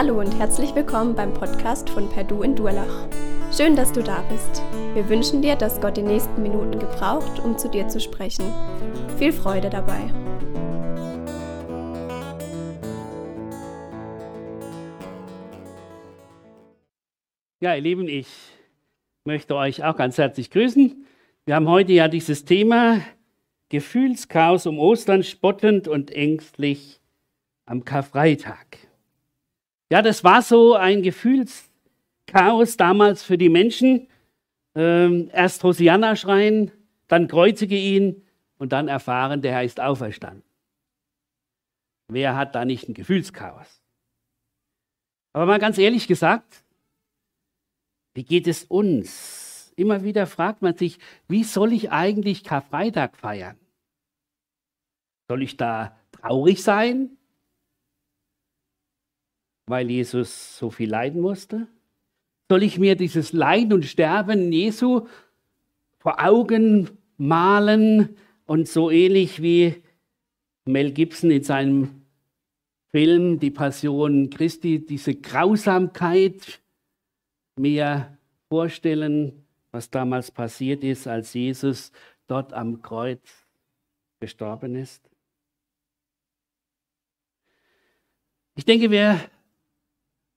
Hallo 0.00 0.20
und 0.20 0.38
herzlich 0.38 0.76
willkommen 0.76 1.16
beim 1.16 1.34
Podcast 1.34 1.90
von 1.90 2.08
Perdu 2.08 2.42
in 2.44 2.54
Durlach. 2.54 3.08
Schön, 3.52 3.74
dass 3.74 3.90
du 3.90 4.00
da 4.00 4.22
bist. 4.30 4.62
Wir 4.94 5.08
wünschen 5.08 5.42
dir, 5.42 5.56
dass 5.56 5.80
Gott 5.80 5.96
die 5.96 6.02
nächsten 6.02 6.40
Minuten 6.40 6.78
gebraucht, 6.78 7.40
um 7.40 7.58
zu 7.58 7.68
dir 7.68 7.88
zu 7.88 7.98
sprechen. 7.98 8.44
Viel 9.18 9.32
Freude 9.32 9.68
dabei. 9.68 9.98
Ja, 17.58 17.74
ihr 17.74 17.82
Lieben, 17.82 18.06
ich 18.06 18.28
möchte 19.24 19.56
euch 19.56 19.82
auch 19.82 19.96
ganz 19.96 20.16
herzlich 20.16 20.52
grüßen. 20.52 21.04
Wir 21.44 21.56
haben 21.56 21.68
heute 21.68 21.90
ja 21.90 22.06
dieses 22.06 22.44
Thema 22.44 23.00
Gefühlschaos 23.68 24.64
um 24.66 24.78
Ostern, 24.78 25.24
spottend 25.24 25.88
und 25.88 26.12
ängstlich 26.12 27.00
am 27.66 27.84
Karfreitag. 27.84 28.87
Ja, 29.90 30.02
das 30.02 30.22
war 30.22 30.42
so 30.42 30.74
ein 30.74 31.02
Gefühlschaos 31.02 32.76
damals 32.76 33.22
für 33.22 33.38
die 33.38 33.48
Menschen. 33.48 34.08
Ähm, 34.74 35.30
erst 35.32 35.64
Hosianna 35.64 36.14
schreien, 36.14 36.70
dann 37.08 37.26
kreuzige 37.26 37.76
ihn 37.76 38.22
und 38.58 38.72
dann 38.72 38.88
erfahren, 38.88 39.40
der 39.40 39.52
Herr 39.52 39.64
ist 39.64 39.80
auferstanden. 39.80 40.44
Wer 42.08 42.36
hat 42.36 42.54
da 42.54 42.64
nicht 42.64 42.88
ein 42.88 42.94
Gefühlschaos? 42.94 43.82
Aber 45.32 45.46
mal 45.46 45.58
ganz 45.58 45.78
ehrlich 45.78 46.06
gesagt, 46.06 46.64
wie 48.14 48.24
geht 48.24 48.46
es 48.46 48.64
uns? 48.64 49.72
Immer 49.76 50.02
wieder 50.02 50.26
fragt 50.26 50.62
man 50.62 50.76
sich, 50.76 50.98
wie 51.28 51.44
soll 51.44 51.72
ich 51.72 51.92
eigentlich 51.92 52.44
Karfreitag 52.44 53.16
feiern? 53.16 53.58
Soll 55.28 55.42
ich 55.42 55.56
da 55.56 55.96
traurig 56.12 56.62
sein? 56.62 57.17
Weil 59.68 59.90
Jesus 59.90 60.58
so 60.58 60.70
viel 60.70 60.90
leiden 60.90 61.20
musste? 61.20 61.66
Soll 62.48 62.62
ich 62.62 62.78
mir 62.78 62.96
dieses 62.96 63.32
Leiden 63.32 63.74
und 63.74 63.84
Sterben 63.84 64.52
Jesu 64.52 65.06
vor 65.98 66.24
Augen 66.24 66.88
malen 67.18 68.16
und 68.46 68.68
so 68.68 68.90
ähnlich 68.90 69.42
wie 69.42 69.82
Mel 70.64 70.92
Gibson 70.92 71.30
in 71.30 71.42
seinem 71.42 72.02
Film 72.90 73.38
Die 73.38 73.50
Passion 73.50 74.30
Christi, 74.30 74.84
diese 74.84 75.14
Grausamkeit 75.14 76.60
mir 77.56 78.16
vorstellen, 78.48 79.44
was 79.70 79.90
damals 79.90 80.30
passiert 80.30 80.82
ist, 80.82 81.06
als 81.06 81.34
Jesus 81.34 81.92
dort 82.26 82.54
am 82.54 82.80
Kreuz 82.80 83.46
gestorben 84.20 84.74
ist? 84.74 85.08
Ich 88.54 88.64
denke, 88.64 88.90
wir 88.90 89.20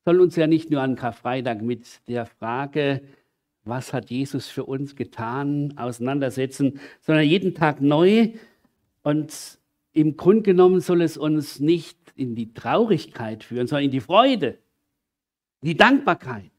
soll 0.06 0.20
uns 0.22 0.36
ja 0.36 0.48
nicht 0.48 0.70
nur 0.72 0.82
an 0.82 0.96
Karfreitag 0.96 1.62
mit 1.62 2.08
der 2.08 2.26
Frage, 2.26 3.02
was 3.64 3.94
hat 3.94 4.10
Jesus 4.10 4.48
für 4.48 4.66
uns 4.66 4.96
getan, 4.96 5.78
auseinandersetzen, 5.78 6.80
sondern 7.02 7.26
jeden 7.26 7.54
Tag 7.54 7.82
neu. 7.82 8.34
Und 9.04 9.60
im 9.94 10.18
Grunde 10.18 10.44
genommen 10.44 10.80
soll 10.80 11.02
es 11.02 11.18
uns 11.18 11.60
nicht 11.60 11.98
in 12.16 12.36
die 12.36 12.54
Traurigkeit 12.54 13.44
führen, 13.44 13.68
sondern 13.68 13.86
in 13.86 13.92
die 13.92 14.00
Freude, 14.00 14.58
in 15.62 15.70
die 15.70 15.78
Dankbarkeit, 15.78 16.52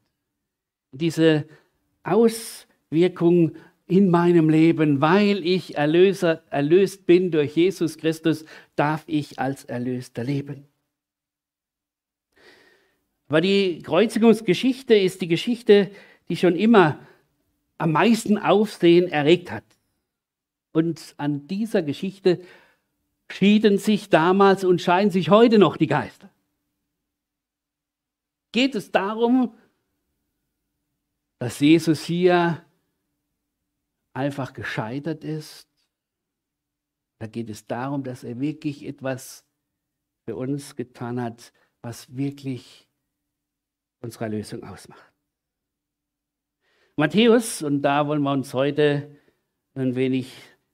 diese 0.91 1.45
Auswirkung 2.03 3.55
in 3.85 4.09
meinem 4.09 4.49
Leben, 4.49 5.01
weil 5.01 5.45
ich 5.45 5.75
Erlöser, 5.77 6.43
erlöst 6.49 7.05
bin 7.05 7.31
durch 7.31 7.55
Jesus 7.55 7.97
Christus, 7.97 8.45
darf 8.75 9.03
ich 9.07 9.39
als 9.39 9.65
Erlöster 9.65 10.23
leben. 10.23 10.67
Aber 13.33 13.41
die 13.41 13.81
Kreuzigungsgeschichte 13.81 14.93
ist 14.93 15.19
die 15.21 15.27
Geschichte, 15.27 15.89
die 16.29 16.37
schon 16.37 16.55
immer 16.55 16.99
am 17.79 17.91
meisten 17.91 18.37
Aufsehen 18.37 19.07
erregt 19.07 19.49
hat. 19.49 19.63
Und 20.71 21.15
an 21.17 21.47
dieser 21.47 21.81
Geschichte 21.81 22.45
schieden 23.31 23.79
sich 23.79 24.11
damals 24.11 24.63
und 24.63 24.83
scheiden 24.83 25.09
sich 25.09 25.31
heute 25.31 25.57
noch 25.57 25.77
die 25.77 25.87
Geister. 25.87 26.29
Geht 28.51 28.75
es 28.75 28.91
darum, 28.91 29.57
dass 31.39 31.59
Jesus 31.59 32.03
hier 32.03 32.63
einfach 34.13 34.53
gescheitert 34.53 35.23
ist? 35.23 35.67
Da 37.17 37.25
geht 37.25 37.49
es 37.49 37.65
darum, 37.65 38.03
dass 38.03 38.23
er 38.23 38.39
wirklich 38.39 38.85
etwas 38.85 39.43
für 40.23 40.35
uns 40.35 40.75
getan 40.75 41.19
hat, 41.19 41.51
was 41.81 42.15
wirklich 42.15 42.87
unserer 44.03 44.29
Lösung 44.29 44.63
ausmacht. 44.63 45.11
Matthäus, 46.95 47.63
und 47.63 47.81
da 47.81 48.07
wollen 48.07 48.21
wir 48.21 48.31
uns 48.31 48.53
heute 48.53 49.09
ein 49.73 49.95
wenig 49.95 50.31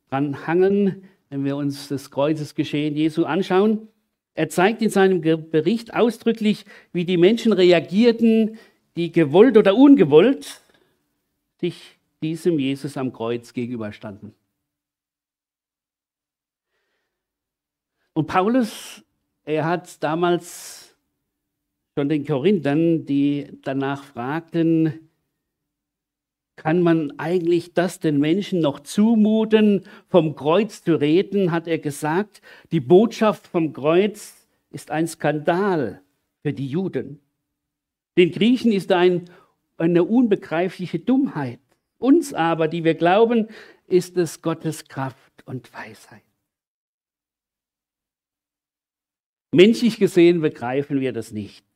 dran 0.10 0.48
hangen, 0.48 1.04
wenn 1.30 1.46
wir 1.46 1.56
uns 1.56 1.88
das 1.88 2.12
Kreuzesgeschehen 2.12 2.96
Jesu 2.96 3.24
anschauen. 3.24 3.88
Er 4.34 4.50
zeigt 4.50 4.82
in 4.82 4.90
seinem 4.90 5.22
Bericht 5.22 5.94
ausdrücklich, 5.94 6.66
wie 6.92 7.06
die 7.06 7.18
Menschen 7.18 7.54
reagierten, 7.54 8.58
die 8.98 9.12
gewollt 9.12 9.56
oder 9.58 9.76
ungewollt 9.76 10.62
sich 11.60 11.98
diesem 12.22 12.60
Jesus 12.60 12.98
am 12.98 13.14
Kreuz 13.14 13.54
gegenüberstanden. 13.54 14.34
Und 18.14 18.28
Paulus, 18.28 19.04
er 19.46 19.66
hat 19.66 20.04
damals 20.04 20.89
von 22.00 22.08
den 22.08 22.26
Korinthern, 22.26 23.06
die 23.06 23.48
danach 23.62 24.06
fragten, 24.06 25.10
kann 26.56 26.82
man 26.82 27.12
eigentlich 27.20 27.74
das 27.74 28.00
den 28.00 28.20
Menschen 28.20 28.62
noch 28.62 28.80
zumuten, 28.80 29.84
vom 30.08 30.34
Kreuz 30.34 30.82
zu 30.82 30.96
reden, 30.96 31.52
hat 31.52 31.68
er 31.68 31.78
gesagt, 31.78 32.42
die 32.72 32.80
Botschaft 32.80 33.48
vom 33.48 33.74
Kreuz 33.74 34.48
ist 34.72 34.92
ein 34.92 35.08
Skandal 35.10 36.02
für 36.42 36.54
die 36.54 36.68
Juden. 36.68 37.20
Den 38.18 38.32
Griechen 38.32 38.72
ist 38.72 38.94
ein, 38.94 39.26
eine 39.76 40.06
unbegreifliche 40.06 41.00
Dummheit. 41.00 41.60
Uns 41.98 42.34
aber, 42.34 42.70
die 42.70 42.86
wir 42.86 42.96
glauben, 42.96 43.50
ist 43.88 44.16
es 44.16 44.42
Gottes 44.42 44.88
Kraft 44.88 45.46
und 45.46 45.74
Weisheit. 45.74 46.24
Menschlich 49.52 49.98
gesehen 49.98 50.40
begreifen 50.40 51.02
wir 51.02 51.12
das 51.12 51.34
nicht. 51.34 51.69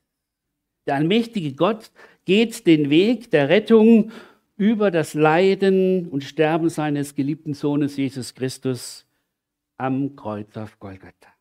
Der 0.86 0.96
allmächtige 0.96 1.54
Gott 1.54 1.90
geht 2.24 2.66
den 2.66 2.90
Weg 2.90 3.30
der 3.30 3.48
Rettung 3.48 4.10
über 4.56 4.90
das 4.90 5.14
Leiden 5.14 6.08
und 6.08 6.24
Sterben 6.24 6.68
seines 6.68 7.14
geliebten 7.14 7.54
Sohnes 7.54 7.96
Jesus 7.96 8.34
Christus 8.34 9.06
am 9.76 10.14
Kreuz 10.16 10.56
auf 10.56 10.78
Golgatha. 10.78 11.34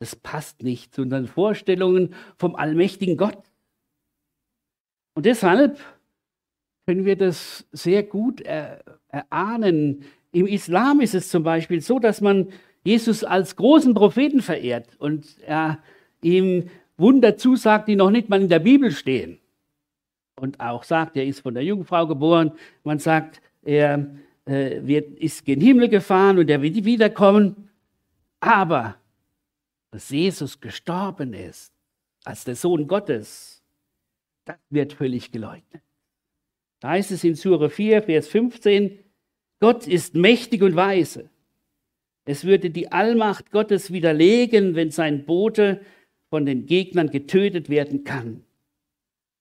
Das 0.00 0.16
passt 0.16 0.62
nicht 0.62 0.94
zu 0.94 1.02
unseren 1.02 1.26
Vorstellungen 1.26 2.14
vom 2.36 2.54
allmächtigen 2.54 3.16
Gott. 3.16 3.42
Und 5.14 5.26
deshalb 5.26 5.78
können 6.86 7.04
wir 7.04 7.16
das 7.16 7.66
sehr 7.72 8.02
gut 8.02 8.40
erahnen. 8.40 10.04
Im 10.32 10.46
Islam 10.46 11.00
ist 11.00 11.14
es 11.14 11.28
zum 11.28 11.42
Beispiel 11.42 11.80
so, 11.80 11.98
dass 11.98 12.20
man 12.20 12.52
Jesus 12.84 13.24
als 13.24 13.56
großen 13.56 13.94
Propheten 13.94 14.40
verehrt 14.40 14.96
und 14.98 15.38
er 15.40 15.82
ihm 16.22 16.70
Wunder 16.98 17.36
zusagt, 17.36 17.88
die 17.88 17.96
noch 17.96 18.10
nicht 18.10 18.28
mal 18.28 18.42
in 18.42 18.48
der 18.48 18.58
Bibel 18.58 18.90
stehen. 18.90 19.38
Und 20.36 20.60
auch 20.60 20.82
sagt, 20.82 21.16
er 21.16 21.24
ist 21.24 21.40
von 21.40 21.54
der 21.54 21.64
Jungfrau 21.64 22.06
geboren. 22.06 22.52
Man 22.84 22.98
sagt, 22.98 23.40
er 23.62 24.14
äh, 24.44 24.80
wird, 24.82 25.18
ist 25.18 25.44
gen 25.44 25.60
Himmel 25.60 25.88
gefahren 25.88 26.38
und 26.38 26.50
er 26.50 26.60
wird 26.60 26.84
wiederkommen. 26.84 27.70
Aber 28.40 28.96
dass 29.90 30.10
Jesus 30.10 30.60
gestorben 30.60 31.32
ist 31.32 31.72
als 32.24 32.44
der 32.44 32.56
Sohn 32.56 32.86
Gottes, 32.86 33.62
das 34.44 34.56
wird 34.70 34.92
völlig 34.92 35.32
geleugnet. 35.32 35.82
Da 36.80 36.90
heißt 36.90 37.10
es 37.10 37.24
in 37.24 37.34
Sure 37.34 37.70
4, 37.70 38.02
Vers 38.02 38.28
15, 38.28 38.98
Gott 39.60 39.86
ist 39.86 40.14
mächtig 40.14 40.62
und 40.62 40.76
weise. 40.76 41.30
Es 42.24 42.44
würde 42.44 42.70
die 42.70 42.92
Allmacht 42.92 43.50
Gottes 43.50 43.90
widerlegen, 43.90 44.74
wenn 44.74 44.90
sein 44.90 45.24
Bote 45.24 45.80
von 46.30 46.46
den 46.46 46.66
Gegnern 46.66 47.10
getötet 47.10 47.68
werden 47.68 48.04
kann. 48.04 48.44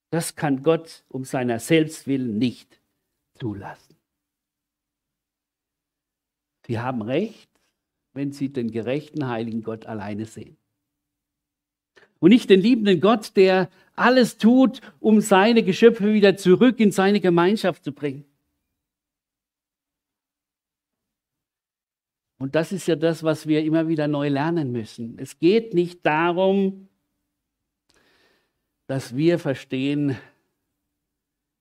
Das 0.10 0.36
kann 0.36 0.64
Gott 0.64 1.04
um 1.10 1.26
seiner 1.26 1.60
selbst 1.60 2.08
willen 2.08 2.38
nicht 2.38 2.80
zulassen. 3.36 3.96
Sie 6.66 6.80
haben 6.80 7.02
recht, 7.02 7.50
wenn 8.14 8.32
Sie 8.32 8.50
den 8.50 8.72
gerechten, 8.72 9.28
heiligen 9.28 9.64
Gott 9.64 9.86
alleine 9.86 10.26
sehen. 10.26 10.58
Und 12.20 12.30
nicht 12.30 12.50
den 12.50 12.62
liebenden 12.62 13.00
Gott, 13.00 13.36
der 13.36 13.70
alles 13.96 14.38
tut, 14.38 14.82
um 15.00 15.22
seine 15.22 15.64
Geschöpfe 15.64 16.14
wieder 16.14 16.36
zurück 16.36 16.80
in 16.80 16.92
seine 16.92 17.20
Gemeinschaft 17.20 17.84
zu 17.84 17.92
bringen. 17.92 18.26
Und 22.40 22.56
das 22.56 22.72
ist 22.72 22.88
ja 22.88 22.96
das, 22.96 23.24
was 23.24 23.48
wir 23.48 23.64
immer 23.64 23.88
wieder 23.88 24.08
neu 24.08 24.30
lernen 24.30 24.72
müssen. 24.72 25.18
Es 25.20 25.40
geht 25.40 25.74
nicht 25.74 26.06
darum, 26.06 26.88
dass 28.86 29.16
wir 29.16 29.40
verstehen, 29.40 30.18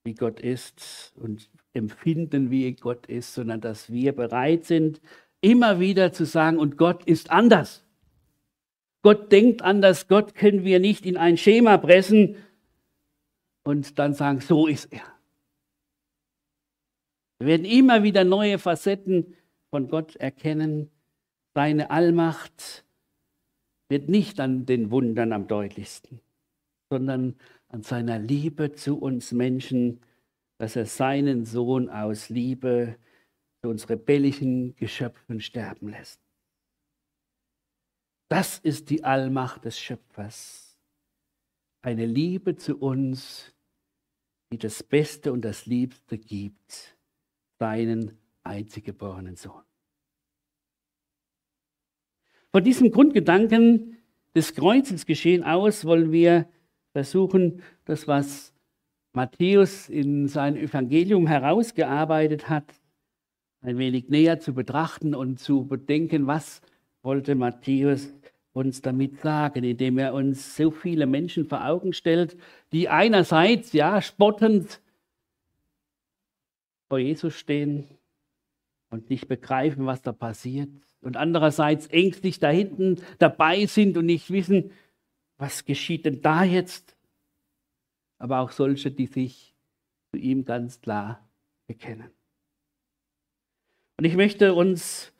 wie 0.03 0.13
Gott 0.13 0.39
ist 0.39 1.13
und 1.15 1.49
empfinden, 1.73 2.51
wie 2.51 2.73
Gott 2.73 3.07
ist, 3.07 3.33
sondern 3.33 3.59
dass 3.59 3.91
wir 3.91 4.13
bereit 4.13 4.65
sind, 4.65 5.01
immer 5.41 5.79
wieder 5.79 6.13
zu 6.13 6.25
sagen, 6.25 6.57
und 6.57 6.77
Gott 6.77 7.03
ist 7.05 7.31
anders. 7.31 7.83
Gott 9.01 9.31
denkt 9.31 9.61
anders, 9.61 10.07
Gott 10.07 10.35
können 10.35 10.63
wir 10.63 10.79
nicht 10.79 11.05
in 11.05 11.17
ein 11.17 11.37
Schema 11.37 11.77
pressen 11.77 12.35
und 13.63 13.99
dann 13.99 14.13
sagen, 14.13 14.41
so 14.41 14.67
ist 14.67 14.91
er. 14.91 15.03
Wir 17.39 17.47
werden 17.47 17.65
immer 17.65 18.03
wieder 18.03 18.23
neue 18.23 18.57
Facetten 18.57 19.35
von 19.69 19.87
Gott 19.87 20.15
erkennen. 20.15 20.89
Seine 21.53 21.91
Allmacht 21.91 22.85
wird 23.89 24.09
nicht 24.09 24.39
an 24.39 24.65
den 24.65 24.91
Wundern 24.91 25.33
am 25.33 25.47
deutlichsten, 25.47 26.21
sondern 26.89 27.35
an 27.69 27.83
seiner 27.83 28.19
Liebe 28.19 28.73
zu 28.73 28.99
uns 28.99 29.31
Menschen, 29.31 30.01
dass 30.57 30.75
er 30.75 30.85
seinen 30.85 31.45
Sohn 31.45 31.89
aus 31.89 32.29
Liebe 32.29 32.97
zu 33.61 33.69
uns 33.69 33.89
rebellischen 33.89 34.75
Geschöpfen 34.75 35.39
sterben 35.41 35.89
lässt. 35.89 36.21
Das 38.29 38.59
ist 38.59 38.89
die 38.89 39.03
Allmacht 39.03 39.65
des 39.65 39.79
Schöpfers. 39.79 40.77
Eine 41.81 42.05
Liebe 42.05 42.55
zu 42.55 42.77
uns, 42.77 43.53
die 44.51 44.57
das 44.57 44.83
Beste 44.83 45.31
und 45.31 45.41
das 45.41 45.65
Liebste 45.65 46.17
gibt, 46.17 46.97
seinen 47.59 48.17
einzig 48.47 48.85
geborenen 48.85 49.35
Sohn. 49.35 49.61
Von 52.51 52.63
diesem 52.63 52.91
Grundgedanken 52.91 53.97
des 54.33 54.55
Kreuzes 54.55 55.05
geschehen 55.05 55.43
aus 55.43 55.85
wollen 55.85 56.11
wir 56.11 56.47
versuchen, 56.91 57.61
das, 57.85 58.07
was 58.07 58.53
Matthäus 59.13 59.89
in 59.89 60.27
seinem 60.27 60.57
Evangelium 60.57 61.27
herausgearbeitet 61.27 62.49
hat, 62.49 62.73
ein 63.61 63.77
wenig 63.77 64.09
näher 64.09 64.39
zu 64.39 64.53
betrachten 64.53 65.13
und 65.13 65.39
zu 65.39 65.65
bedenken, 65.65 66.27
was 66.27 66.61
wollte 67.01 67.35
Matthäus 67.35 68.13
uns 68.53 68.81
damit 68.81 69.19
sagen, 69.21 69.63
indem 69.63 69.97
er 69.97 70.13
uns 70.13 70.55
so 70.55 70.71
viele 70.71 71.05
Menschen 71.05 71.45
vor 71.45 71.65
Augen 71.65 71.93
stellt, 71.93 72.37
die 72.71 72.89
einerseits 72.89 73.73
ja 73.73 74.01
spottend 74.01 74.81
vor 76.87 76.99
Jesus 76.99 77.35
stehen 77.35 77.96
und 78.89 79.09
nicht 79.09 79.27
begreifen, 79.27 79.85
was 79.85 80.01
da 80.01 80.11
passiert, 80.11 80.69
und 81.01 81.15
andererseits 81.15 81.87
ängstlich 81.87 82.39
da 82.39 82.49
hinten 82.49 82.99
dabei 83.19 83.65
sind 83.65 83.97
und 83.97 84.05
nicht 84.07 84.31
wissen, 84.31 84.71
was 85.37 85.65
geschieht 85.65 86.05
denn 86.05 86.21
da 86.21 86.43
jetzt? 86.43 86.95
Aber 88.17 88.39
auch 88.39 88.51
solche, 88.51 88.91
die 88.91 89.05
sich 89.05 89.55
zu 90.11 90.17
ihm 90.17 90.43
ganz 90.43 90.81
klar 90.81 91.27
bekennen. 91.67 92.09
Und 93.97 94.05
ich 94.05 94.15
möchte 94.15 94.53
uns, 94.53 95.13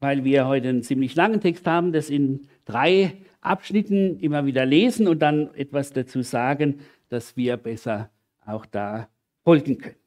weil 0.00 0.24
wir 0.24 0.46
heute 0.46 0.70
einen 0.70 0.82
ziemlich 0.82 1.14
langen 1.14 1.40
Text 1.40 1.66
haben, 1.66 1.92
das 1.92 2.10
in 2.10 2.48
drei 2.64 3.16
Abschnitten 3.40 4.18
immer 4.20 4.46
wieder 4.46 4.64
lesen 4.64 5.06
und 5.06 5.20
dann 5.20 5.54
etwas 5.54 5.92
dazu 5.92 6.22
sagen, 6.22 6.80
dass 7.08 7.36
wir 7.36 7.56
besser 7.56 8.10
auch 8.46 8.66
da 8.66 9.08
folgen 9.44 9.78
können. 9.78 10.01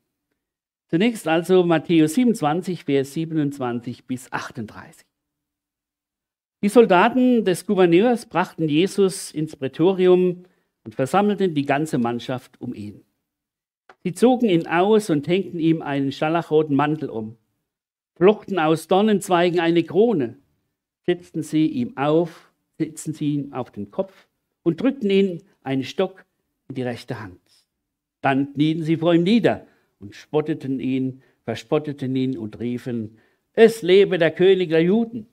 Zunächst 0.95 1.27
also 1.27 1.65
Matthäus 1.65 2.13
27, 2.13 2.85
Vers 2.85 3.13
27 3.15 4.05
bis 4.05 4.31
38. 4.31 5.05
Die 6.63 6.69
Soldaten 6.69 7.43
des 7.43 7.65
Gouverneurs 7.65 8.27
brachten 8.27 8.69
Jesus 8.69 9.31
ins 9.31 9.57
Prätorium 9.57 10.45
und 10.85 10.95
versammelten 10.95 11.53
die 11.53 11.65
ganze 11.65 11.97
Mannschaft 11.97 12.61
um 12.61 12.73
ihn. 12.73 13.01
Sie 14.05 14.13
zogen 14.13 14.47
ihn 14.47 14.67
aus 14.67 15.09
und 15.09 15.27
hängten 15.27 15.59
ihm 15.59 15.81
einen 15.81 16.13
scharlachroten 16.13 16.77
Mantel 16.77 17.09
um 17.09 17.35
flochten 18.15 18.57
aus 18.57 18.87
Dornenzweigen 18.87 19.59
eine 19.59 19.83
Krone, 19.83 20.39
setzten 21.05 21.43
sie 21.43 21.67
ihm 21.67 21.97
auf, 21.97 22.53
setzten 22.77 23.13
sie 23.13 23.33
ihm 23.33 23.51
auf 23.51 23.69
den 23.69 23.91
Kopf 23.91 24.29
und 24.63 24.79
drückten 24.79 25.09
ihn 25.09 25.43
einen 25.61 25.83
Stock 25.83 26.23
in 26.69 26.75
die 26.75 26.83
rechte 26.83 27.19
Hand. 27.19 27.41
Dann 28.21 28.53
knieten 28.53 28.83
sie 28.83 28.95
vor 28.95 29.13
ihm 29.13 29.23
nieder 29.23 29.67
und 29.99 30.15
spotteten 30.15 30.79
ihn, 30.79 31.21
verspotteten 31.43 32.15
ihn 32.15 32.37
und 32.37 32.59
riefen, 32.59 33.17
es 33.53 33.81
lebe 33.81 34.17
der 34.17 34.31
König 34.31 34.69
der 34.69 34.83
Juden. 34.83 35.27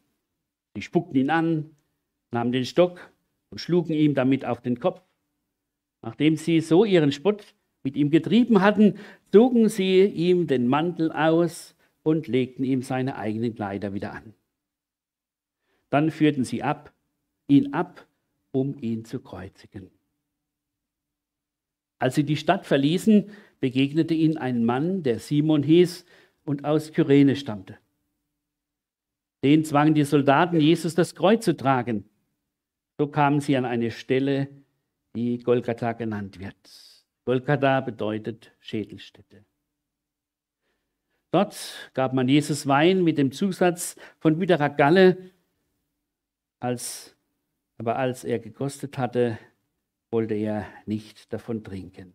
Sie 0.75 0.83
spuckten 0.83 1.17
ihn 1.17 1.31
an, 1.31 1.75
nahmen 2.31 2.53
den 2.53 2.65
Stock 2.65 3.13
und 3.51 3.59
schlugen 3.59 3.95
ihm 3.95 4.15
damit 4.15 4.45
auf 4.45 4.61
den 4.61 4.79
Kopf. 4.79 5.03
Nachdem 6.03 6.37
sie 6.37 6.61
so 6.61 6.85
ihren 6.85 7.13
Spott 7.13 7.55
mit 7.83 7.97
ihm 7.97 8.11
getrieben 8.11 8.63
hatten, 8.63 8.99
zogen 9.33 9.69
sie 9.69 10.05
ihm 10.05 10.47
den 10.47 10.69
Mantel 10.69 11.11
aus 11.11 11.75
und 12.03 12.29
legten 12.29 12.65
ihm 12.65 12.83
seine 12.83 13.17
eigenen 13.17 13.55
Kleider 13.55 13.93
wieder 13.93 14.13
an. 14.13 14.35
Dann 15.91 16.11
führten 16.11 16.45
sie 16.45 16.63
ab, 16.63 16.93
ihn 17.49 17.75
ab, 17.75 18.07
um 18.53 18.79
ihn 18.81 19.05
zu 19.05 19.21
kreuzigen. 19.21 19.91
Als 21.99 22.15
sie 22.15 22.25
die 22.25 22.37
Stadt 22.37 22.67
verließen, 22.67 23.31
begegnete 23.63 24.13
ihnen 24.13 24.39
ein 24.39 24.65
Mann, 24.65 25.05
der 25.05 25.21
Simon 25.21 25.63
hieß 25.63 26.05
und 26.45 26.65
aus 26.65 26.93
Kyrene 26.93 27.37
stammte. 27.37 27.79
Den 29.45 29.65
zwangen 29.65 29.95
die 29.95 30.03
Soldaten, 30.03 30.61
Jesus 30.61 30.97
das 30.97 31.15
Kreuz 31.15 31.45
zu 31.45 31.57
tragen. 31.57 32.05
So 32.99 33.07
kamen 33.07 33.41
sie 33.41 33.57
an 33.57 33.65
eine 33.65 33.93
Stelle, 33.93 34.49
die 35.15 35.39
Golgatha 35.39 35.93
genannt 35.93 36.41
wird. 36.41 36.57
Golgatha 37.25 37.81
bedeutet 37.81 38.53
Schädelstätte. 38.59 39.45
Dort 41.31 41.93
gab 41.95 42.15
man 42.15 42.29
Jesus 42.29 42.67
Wein 42.67 43.05
mit 43.05 43.17
dem 43.17 43.31
Zusatz 43.31 43.95
von 44.19 44.41
bitterer 44.41 44.71
Galle. 44.71 45.31
Als, 46.59 47.17
aber 47.79 47.97
als 47.97 48.25
er 48.25 48.41
gekostet 48.41 48.99
hatte, 48.99 49.39
wollte 50.11 50.35
er 50.35 50.67
nicht 50.85 51.33
davon 51.33 51.63
trinken. 51.63 52.15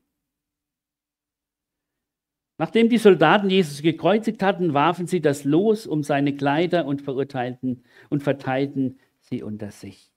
Nachdem 2.58 2.90
die 2.90 2.98
Soldaten 2.98 3.50
Jesus 3.50 3.82
gekreuzigt 3.82 4.42
hatten, 4.42 4.74
warfen 4.74 5.06
sie 5.06 5.22
das 5.22 5.44
Los 5.44 5.86
um 5.86 6.02
seine 6.04 6.36
Kleider 6.36 6.86
und 6.86 7.02
verurteilten 7.04 7.84
und 8.10 8.24
verteilten 8.24 9.00
sie 9.20 9.44
unter 9.44 9.72
sich. 9.72 10.12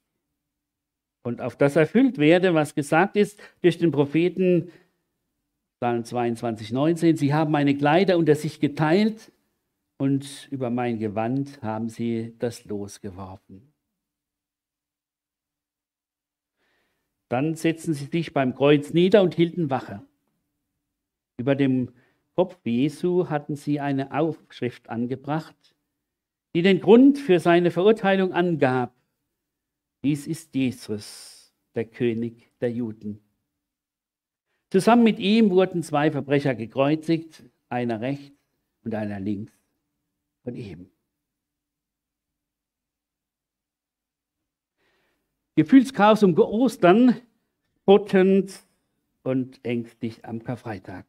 Und 1.23 1.43
auf 1.43 1.57
das 1.57 1.77
erfüllt 1.77 2.17
werde, 2.17 2.55
was 2.55 2.75
gesagt 2.75 3.17
ist 3.17 3.41
durch 3.61 3.77
den 3.77 3.91
Propheten, 3.91 4.71
Psalm 5.81 6.05
22, 6.05 6.73
19, 6.73 7.17
sie 7.17 7.35
haben 7.35 7.51
meine 7.51 7.77
Kleider 7.77 8.17
unter 8.17 8.35
sich 8.35 8.59
geteilt 8.59 9.33
und 9.99 10.49
über 10.51 10.71
mein 10.71 10.99
Gewand 10.99 11.61
haben 11.63 11.91
sie 11.91 12.35
das 12.39 12.65
Los 12.65 13.03
geworfen. 13.03 13.71
Dann 17.29 17.55
setzten 17.55 17.93
sie 17.93 18.07
sich 18.07 18.33
beim 18.33 18.55
Kreuz 18.55 18.93
nieder 18.93 19.23
und 19.23 19.35
hielten 19.35 19.71
Wache. 19.71 20.03
Über 21.37 21.55
dem 21.55 21.93
Kopf 22.41 22.59
Jesu 22.65 23.29
hatten 23.29 23.55
sie 23.55 23.81
eine 23.81 24.19
Aufschrift 24.19 24.89
angebracht, 24.89 25.77
die 26.55 26.63
den 26.63 26.81
Grund 26.81 27.19
für 27.19 27.39
seine 27.39 27.71
Verurteilung 27.71 28.33
angab. 28.33 28.95
Dies 30.03 30.27
ist 30.27 30.55
Jesus, 30.55 31.53
der 31.75 31.85
König 31.85 32.51
der 32.63 32.73
Juden. 32.73 33.21
Zusammen 34.71 35.03
mit 35.03 35.19
ihm 35.19 35.51
wurden 35.51 35.83
zwei 35.83 36.11
Verbrecher 36.11 36.55
gekreuzigt, 36.55 37.43
einer 37.69 38.01
rechts 38.01 38.41
und 38.85 38.95
einer 38.95 39.21
links 39.21 39.53
von 40.43 40.55
ihm. 40.55 40.91
Gefühlschaos 45.57 46.23
um 46.23 46.39
Ostern, 46.39 47.21
spottend 47.83 48.63
und 49.25 49.63
ängstlich 49.63 50.25
am 50.25 50.43
Karfreitag. 50.43 51.05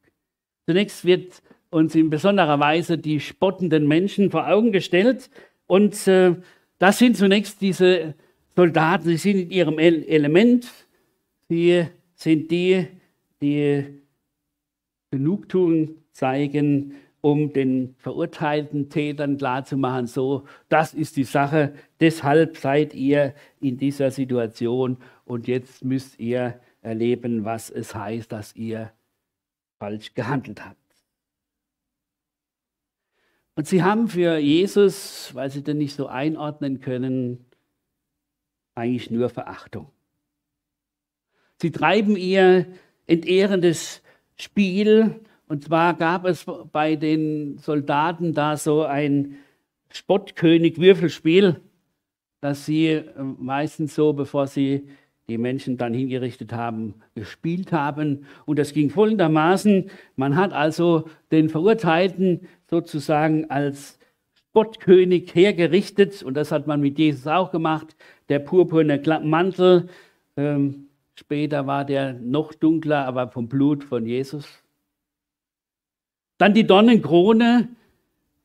Zunächst 0.65 1.06
wird 1.06 1.41
uns 1.70 1.96
in 1.96 2.10
besonderer 2.10 2.60
Weise 2.60 2.98
die 2.98 3.20
spottenden 3.20 3.88
Menschen 3.88 4.30
vor 4.30 4.48
Augen 4.48 4.72
gestellt. 4.72 5.30
Und 5.68 6.08
äh, 6.08 6.36
das 6.80 7.00
sind 7.00 7.18
zunächst 7.18 7.62
diese 7.62 8.13
Soldaten, 8.56 9.10
sie 9.10 9.18
sind 9.18 9.39
in 9.39 9.51
ihrem 9.51 9.80
Element. 9.80 10.68
Sie 11.48 11.86
sind 12.15 12.51
die, 12.51 12.88
die 13.41 14.01
Genugtuung 15.12 15.96
zeigen, 16.12 16.96
um 17.22 17.53
den 17.53 17.96
verurteilten 18.00 18.89
Tätern 18.89 19.38
klarzumachen, 19.38 20.08
so, 20.08 20.46
das 20.70 20.94
ist 20.94 21.18
die 21.18 21.24
Sache, 21.24 21.74
deshalb 22.00 22.58
seid 22.58 22.96
ihr 22.96 23.36
in 23.60 23.77
dieser 23.77 24.10
Situation 24.10 24.98
und 25.25 25.48
jetzt 25.48 25.86
müsst 25.86 26.20
ihr 26.20 26.60
erleben, 26.82 27.46
was 27.46 27.70
es 27.70 27.94
heißt, 27.94 28.32
dass 28.32 28.56
ihr 28.56 28.91
falsch 29.81 30.13
gehandelt 30.13 30.63
habt. 30.63 30.77
Und 33.55 33.67
sie 33.67 33.81
haben 33.81 34.07
für 34.07 34.38
Jesus, 34.38 35.33
weil 35.33 35.50
sie 35.50 35.63
den 35.63 35.79
nicht 35.79 35.95
so 35.95 36.05
einordnen 36.05 36.81
können, 36.81 37.43
eigentlich 38.75 39.09
nur 39.09 39.29
Verachtung. 39.29 39.91
Sie 41.59 41.71
treiben 41.71 42.15
ihr 42.15 42.67
entehrendes 43.07 44.03
Spiel. 44.35 45.19
Und 45.47 45.63
zwar 45.63 45.95
gab 45.95 46.25
es 46.25 46.45
bei 46.71 46.95
den 46.95 47.57
Soldaten 47.57 48.33
da 48.33 48.57
so 48.57 48.83
ein 48.83 49.38
Spottkönig-Würfelspiel, 49.89 51.59
das 52.39 52.67
sie 52.67 53.03
meistens 53.17 53.95
so, 53.95 54.13
bevor 54.13 54.45
sie 54.45 54.88
die 55.31 55.38
Menschen 55.38 55.77
dann 55.77 55.93
hingerichtet 55.93 56.51
haben, 56.51 56.95
gespielt 57.15 57.71
haben. 57.71 58.25
Und 58.45 58.59
das 58.59 58.73
ging 58.73 58.89
folgendermaßen, 58.89 59.89
man 60.17 60.35
hat 60.35 60.51
also 60.51 61.09
den 61.31 61.47
Verurteilten 61.47 62.41
sozusagen 62.69 63.50
als 63.50 63.97
Spottkönig 64.33 65.33
hergerichtet 65.33 66.23
und 66.23 66.33
das 66.33 66.51
hat 66.51 66.67
man 66.67 66.81
mit 66.81 67.00
Jesus 67.00 67.25
auch 67.27 67.51
gemacht. 67.51 67.95
Der 68.27 68.39
purpurne 68.39 69.01
Mantel, 69.23 69.88
ähm, 70.35 70.88
später 71.15 71.65
war 71.65 71.85
der 71.85 72.13
noch 72.13 72.53
dunkler, 72.53 73.05
aber 73.05 73.29
vom 73.29 73.47
Blut 73.47 73.85
von 73.85 74.05
Jesus. 74.05 74.45
Dann 76.38 76.53
die 76.53 76.67
Dornenkrone, 76.67 77.69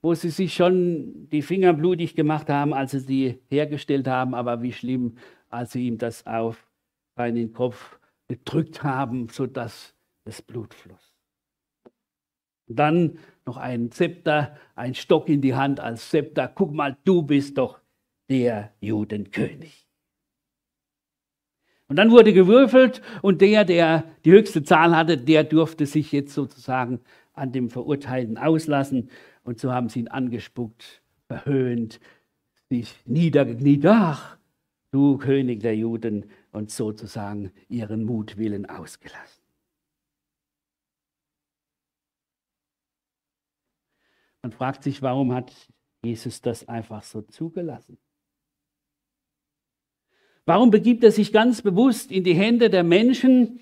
wo 0.02 0.14
sie 0.14 0.30
sich 0.30 0.54
schon 0.54 1.28
die 1.32 1.42
Finger 1.42 1.72
blutig 1.72 2.14
gemacht 2.14 2.48
haben, 2.48 2.72
als 2.72 2.92
sie 2.92 3.00
sie 3.00 3.38
hergestellt 3.48 4.06
haben, 4.06 4.36
aber 4.36 4.62
wie 4.62 4.72
schlimm, 4.72 5.16
als 5.50 5.72
sie 5.72 5.88
ihm 5.88 5.98
das 5.98 6.24
auf 6.26 6.65
seinen 7.16 7.52
Kopf 7.52 7.98
gedrückt 8.28 8.82
haben, 8.82 9.28
sodass 9.28 9.94
das 10.24 10.42
Blut 10.42 10.74
floss. 10.74 11.14
Und 12.68 12.76
dann 12.76 13.18
noch 13.46 13.56
ein 13.56 13.90
Zepter, 13.90 14.56
ein 14.74 14.94
Stock 14.94 15.28
in 15.28 15.40
die 15.40 15.54
Hand 15.54 15.80
als 15.80 16.10
Zepter. 16.10 16.48
Guck 16.48 16.72
mal, 16.72 16.96
du 17.04 17.22
bist 17.22 17.58
doch 17.58 17.80
der 18.28 18.72
Judenkönig. 18.80 19.86
Und 21.88 21.96
dann 21.96 22.10
wurde 22.10 22.32
gewürfelt 22.32 23.00
und 23.22 23.40
der, 23.40 23.64
der 23.64 24.04
die 24.24 24.32
höchste 24.32 24.64
Zahl 24.64 24.96
hatte, 24.96 25.16
der 25.16 25.44
durfte 25.44 25.86
sich 25.86 26.10
jetzt 26.10 26.34
sozusagen 26.34 27.00
an 27.32 27.52
dem 27.52 27.70
Verurteilten 27.70 28.38
auslassen. 28.38 29.10
Und 29.44 29.60
so 29.60 29.72
haben 29.72 29.88
sie 29.88 30.00
ihn 30.00 30.08
angespuckt, 30.08 31.02
verhöhnt, 31.28 32.00
sich 32.68 32.92
niedergekniet. 33.04 33.86
Ach, 33.86 34.36
du 34.90 35.18
König 35.18 35.60
der 35.60 35.76
Juden, 35.76 36.24
und 36.56 36.70
sozusagen 36.70 37.52
ihren 37.68 38.04
Mutwillen 38.04 38.64
ausgelassen. 38.64 39.44
Man 44.40 44.52
fragt 44.52 44.82
sich, 44.82 45.02
warum 45.02 45.34
hat 45.34 45.52
Jesus 46.02 46.40
das 46.40 46.66
einfach 46.66 47.02
so 47.02 47.20
zugelassen? 47.20 47.98
Warum 50.46 50.70
begibt 50.70 51.04
er 51.04 51.12
sich 51.12 51.30
ganz 51.30 51.60
bewusst 51.60 52.10
in 52.10 52.24
die 52.24 52.34
Hände 52.34 52.70
der 52.70 52.84
Menschen? 52.84 53.60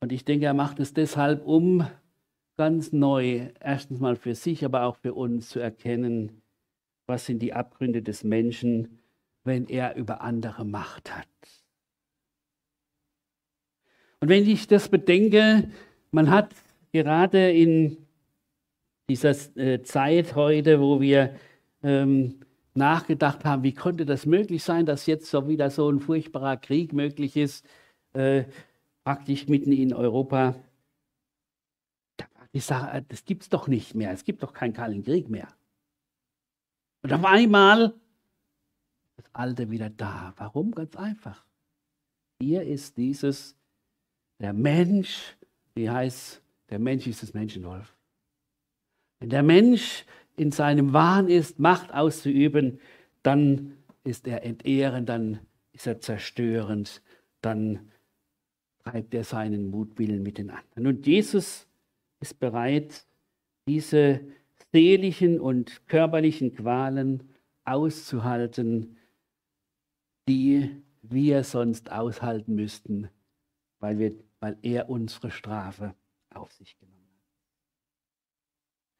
Und 0.00 0.12
ich 0.12 0.24
denke, 0.24 0.46
er 0.46 0.54
macht 0.54 0.80
es 0.80 0.94
deshalb, 0.94 1.44
um 1.44 1.86
ganz 2.56 2.90
neu, 2.90 3.50
erstens 3.60 4.00
mal 4.00 4.16
für 4.16 4.34
sich, 4.34 4.64
aber 4.64 4.84
auch 4.84 4.96
für 4.96 5.12
uns 5.12 5.50
zu 5.50 5.60
erkennen, 5.60 6.40
was 7.04 7.26
sind 7.26 7.40
die 7.40 7.52
Abgründe 7.52 8.00
des 8.00 8.24
Menschen, 8.24 9.00
wenn 9.44 9.66
er 9.66 9.96
über 9.96 10.20
andere 10.20 10.64
Macht 10.64 11.16
hat. 11.16 11.26
Und 14.20 14.28
wenn 14.28 14.46
ich 14.46 14.66
das 14.66 14.88
bedenke, 14.88 15.70
man 16.10 16.30
hat 16.30 16.54
gerade 16.92 17.50
in 17.50 17.96
dieser 19.08 19.34
äh, 19.56 19.82
Zeit 19.82 20.34
heute, 20.34 20.80
wo 20.80 21.00
wir 21.00 21.34
ähm, 21.82 22.40
nachgedacht 22.74 23.44
haben, 23.44 23.62
wie 23.62 23.74
konnte 23.74 24.04
das 24.04 24.26
möglich 24.26 24.62
sein, 24.62 24.86
dass 24.86 25.06
jetzt 25.06 25.30
so 25.30 25.48
wieder 25.48 25.70
so 25.70 25.90
ein 25.90 26.00
furchtbarer 26.00 26.56
Krieg 26.56 26.92
möglich 26.92 27.36
ist, 27.36 27.66
äh, 28.12 28.44
praktisch 29.04 29.48
mitten 29.48 29.72
in 29.72 29.94
Europa. 29.94 30.54
Ich 32.52 32.64
sage, 32.64 33.04
das 33.08 33.24
gibt 33.24 33.42
es 33.42 33.48
doch 33.48 33.68
nicht 33.68 33.94
mehr. 33.94 34.12
Es 34.12 34.24
gibt 34.24 34.42
doch 34.42 34.52
keinen 34.52 34.72
Kalten 34.72 35.02
Krieg 35.02 35.28
mehr. 35.28 35.48
Und 37.02 37.12
auf 37.12 37.24
einmal 37.24 37.94
das 39.20 39.34
Alte 39.34 39.70
wieder 39.70 39.90
da. 39.90 40.32
Warum? 40.36 40.72
Ganz 40.72 40.96
einfach. 40.96 41.44
Hier 42.40 42.62
ist 42.62 42.96
dieses, 42.96 43.54
der 44.38 44.52
Mensch, 44.52 45.36
wie 45.74 45.90
heißt, 45.90 46.42
der 46.70 46.78
Mensch 46.78 47.06
ist 47.06 47.22
das 47.22 47.34
Menschenwolf. 47.34 47.94
Wenn 49.18 49.30
der 49.30 49.42
Mensch 49.42 50.06
in 50.36 50.52
seinem 50.52 50.92
Wahn 50.92 51.28
ist, 51.28 51.58
Macht 51.58 51.92
auszuüben, 51.92 52.80
dann 53.22 53.76
ist 54.04 54.26
er 54.26 54.42
entehrend, 54.44 55.08
dann 55.08 55.40
ist 55.72 55.86
er 55.86 56.00
zerstörend, 56.00 57.02
dann 57.42 57.90
treibt 58.82 59.12
er 59.12 59.24
seinen 59.24 59.70
Mutwillen 59.70 60.22
mit 60.22 60.38
den 60.38 60.48
anderen. 60.50 60.86
Und 60.86 61.06
Jesus 61.06 61.66
ist 62.20 62.40
bereit, 62.40 63.04
diese 63.68 64.20
seelischen 64.72 65.38
und 65.38 65.86
körperlichen 65.88 66.54
Qualen 66.54 67.34
auszuhalten, 67.64 68.96
die 70.28 70.82
wir 71.02 71.44
sonst 71.44 71.90
aushalten 71.90 72.54
müssten, 72.54 73.08
weil, 73.78 73.98
wir, 73.98 74.14
weil 74.40 74.56
er 74.62 74.88
unsere 74.88 75.30
Strafe 75.30 75.94
auf 76.30 76.52
sich 76.52 76.78
genommen 76.78 76.96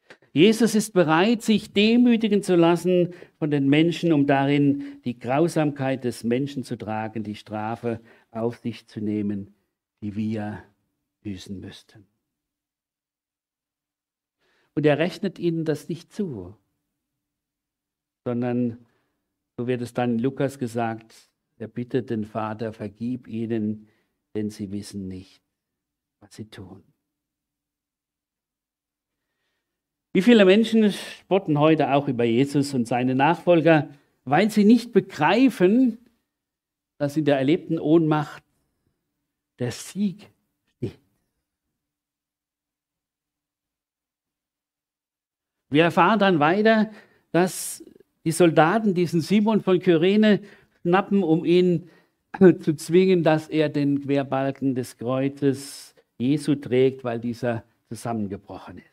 hat. 0.08 0.18
Jesus 0.32 0.74
ist 0.74 0.92
bereit, 0.92 1.42
sich 1.42 1.72
demütigen 1.72 2.42
zu 2.42 2.56
lassen 2.56 3.14
von 3.38 3.50
den 3.50 3.68
Menschen, 3.68 4.12
um 4.12 4.26
darin 4.26 5.00
die 5.04 5.18
Grausamkeit 5.18 6.04
des 6.04 6.24
Menschen 6.24 6.62
zu 6.64 6.76
tragen, 6.76 7.24
die 7.24 7.34
Strafe 7.34 8.00
auf 8.30 8.58
sich 8.58 8.86
zu 8.86 9.00
nehmen, 9.00 9.54
die 10.02 10.14
wir 10.16 10.62
büßen 11.22 11.58
müssten. 11.60 12.06
Und 14.74 14.86
er 14.86 14.98
rechnet 14.98 15.38
ihnen 15.38 15.64
das 15.64 15.88
nicht 15.88 16.12
zu, 16.12 16.56
sondern 18.24 18.86
so 19.60 19.66
wird 19.66 19.82
es 19.82 19.92
dann 19.92 20.12
in 20.12 20.18
Lukas 20.20 20.58
gesagt, 20.58 21.14
er 21.58 21.68
bittet 21.68 22.08
den 22.08 22.24
Vater, 22.24 22.72
vergib 22.72 23.28
ihnen, 23.28 23.88
denn 24.34 24.48
sie 24.48 24.72
wissen 24.72 25.06
nicht, 25.06 25.42
was 26.20 26.34
sie 26.34 26.46
tun. 26.46 26.82
Wie 30.14 30.22
viele 30.22 30.46
Menschen 30.46 30.90
spotten 30.90 31.58
heute 31.58 31.92
auch 31.92 32.08
über 32.08 32.24
Jesus 32.24 32.72
und 32.72 32.88
seine 32.88 33.14
Nachfolger, 33.14 33.90
weil 34.24 34.50
sie 34.50 34.64
nicht 34.64 34.94
begreifen, 34.94 35.98
dass 36.96 37.18
in 37.18 37.26
der 37.26 37.36
erlebten 37.36 37.78
Ohnmacht 37.78 38.42
der 39.58 39.72
Sieg 39.72 40.30
steht. 40.76 40.98
Wir 45.68 45.82
erfahren 45.82 46.18
dann 46.18 46.40
weiter, 46.40 46.90
dass 47.30 47.84
die 48.24 48.32
Soldaten 48.32 48.94
diesen 48.94 49.20
Simon 49.20 49.60
von 49.60 49.78
Kyrene 49.78 50.40
schnappen, 50.82 51.22
um 51.22 51.44
ihn 51.44 51.88
zu 52.60 52.74
zwingen, 52.76 53.22
dass 53.22 53.48
er 53.48 53.68
den 53.68 54.02
Querbalken 54.02 54.74
des 54.74 54.96
Kreuzes 54.96 55.94
Jesu 56.18 56.54
trägt, 56.54 57.04
weil 57.04 57.18
dieser 57.18 57.64
zusammengebrochen 57.88 58.78
ist. 58.78 58.86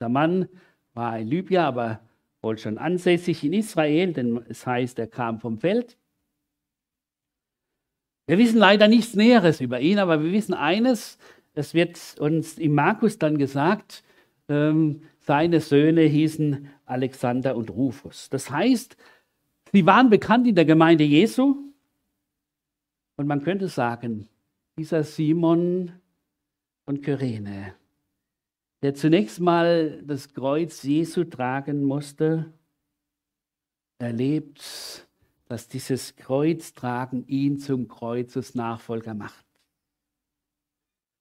Der 0.00 0.08
Mann 0.08 0.48
war 0.94 1.12
ein 1.12 1.26
Libyer, 1.26 1.64
aber 1.64 2.00
wohl 2.42 2.58
schon 2.58 2.78
ansässig 2.78 3.44
in 3.44 3.52
Israel, 3.52 4.12
denn 4.12 4.44
es 4.48 4.66
heißt, 4.66 4.98
er 4.98 5.08
kam 5.08 5.40
vom 5.40 5.58
Feld. 5.58 5.96
Wir 8.26 8.38
wissen 8.38 8.58
leider 8.58 8.88
nichts 8.88 9.14
Näheres 9.14 9.60
über 9.60 9.80
ihn, 9.80 9.98
aber 9.98 10.22
wir 10.22 10.32
wissen 10.32 10.54
eines, 10.54 11.18
es 11.54 11.74
wird 11.74 12.16
uns 12.20 12.58
im 12.58 12.74
Markus 12.74 13.18
dann 13.18 13.38
gesagt, 13.38 14.04
ähm, 14.48 15.02
seine 15.28 15.60
Söhne 15.60 16.04
hießen 16.04 16.70
Alexander 16.86 17.54
und 17.54 17.68
Rufus. 17.68 18.30
Das 18.30 18.50
heißt, 18.50 18.96
sie 19.70 19.84
waren 19.84 20.08
bekannt 20.08 20.46
in 20.46 20.54
der 20.54 20.64
Gemeinde 20.64 21.04
Jesu. 21.04 21.54
Und 23.16 23.26
man 23.26 23.42
könnte 23.42 23.68
sagen, 23.68 24.26
dieser 24.78 25.04
Simon 25.04 25.92
von 26.86 27.02
Kyrene, 27.02 27.74
der 28.80 28.94
zunächst 28.94 29.38
mal 29.38 30.02
das 30.02 30.32
Kreuz 30.32 30.82
Jesu 30.82 31.24
tragen 31.24 31.84
musste, 31.84 32.50
erlebt, 33.98 35.06
dass 35.44 35.68
dieses 35.68 36.16
Kreuztragen 36.16 37.26
ihn 37.26 37.58
zum 37.58 37.86
Kreuzesnachfolger 37.86 39.12
macht. 39.12 39.44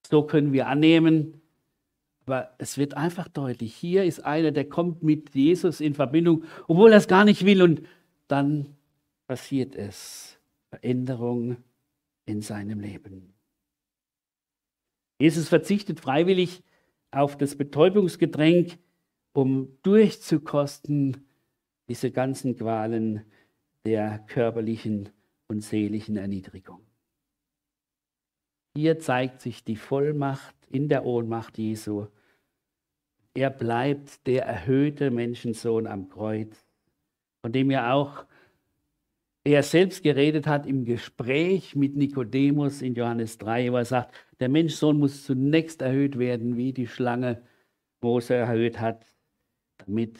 So 0.09 0.23
können 0.23 0.53
wir 0.53 0.67
annehmen, 0.67 1.41
aber 2.27 2.53
es 2.57 2.77
wird 2.77 2.95
einfach 2.95 3.29
deutlich, 3.29 3.73
hier 3.73 4.03
ist 4.03 4.25
einer, 4.25 4.51
der 4.51 4.67
kommt 4.67 5.01
mit 5.01 5.33
Jesus 5.33 5.79
in 5.79 5.93
Verbindung, 5.93 6.43
obwohl 6.67 6.91
er 6.91 6.97
es 6.97 7.07
gar 7.07 7.23
nicht 7.23 7.45
will. 7.45 7.61
Und 7.61 7.83
dann 8.27 8.75
passiert 9.27 9.75
es. 9.75 10.37
Veränderung 10.69 11.55
in 12.25 12.41
seinem 12.41 12.81
Leben. 12.81 13.33
Jesus 15.21 15.47
verzichtet 15.47 16.01
freiwillig 16.01 16.61
auf 17.11 17.37
das 17.37 17.55
Betäubungsgetränk, 17.55 18.77
um 19.31 19.77
durchzukosten 19.83 21.25
diese 21.87 22.11
ganzen 22.11 22.57
Qualen 22.57 23.23
der 23.85 24.19
körperlichen 24.19 25.09
und 25.47 25.61
seelischen 25.61 26.17
Erniedrigung. 26.17 26.81
Hier 28.75 28.99
zeigt 28.99 29.39
sich 29.39 29.63
die 29.63 29.77
Vollmacht 29.77 30.55
in 30.69 30.89
der 30.89 31.05
Ohnmacht 31.05 31.57
Jesu. 31.57 32.07
Er 33.37 33.51
bleibt 33.51 34.25
der 34.25 34.47
erhöhte 34.47 35.11
Menschensohn 35.11 35.85
am 35.85 36.09
Kreuz, 36.09 36.65
von 37.43 37.51
dem 37.51 37.69
ja 37.69 37.93
auch 37.93 38.25
er 39.43 39.61
selbst 39.61 40.01
geredet 40.01 40.47
hat 40.47 40.65
im 40.65 40.85
Gespräch 40.85 41.75
mit 41.75 41.95
Nikodemus 41.95 42.81
in 42.81 42.95
Johannes 42.95 43.37
3, 43.37 43.71
wo 43.71 43.77
er 43.77 43.85
sagt, 43.85 44.15
der 44.39 44.49
Menschsohn 44.49 44.97
muss 44.97 45.23
zunächst 45.23 45.83
erhöht 45.83 46.17
werden, 46.17 46.57
wie 46.57 46.73
die 46.73 46.87
Schlange 46.87 47.43
Mose 48.01 48.33
erhöht 48.33 48.79
hat, 48.79 49.05
damit 49.77 50.17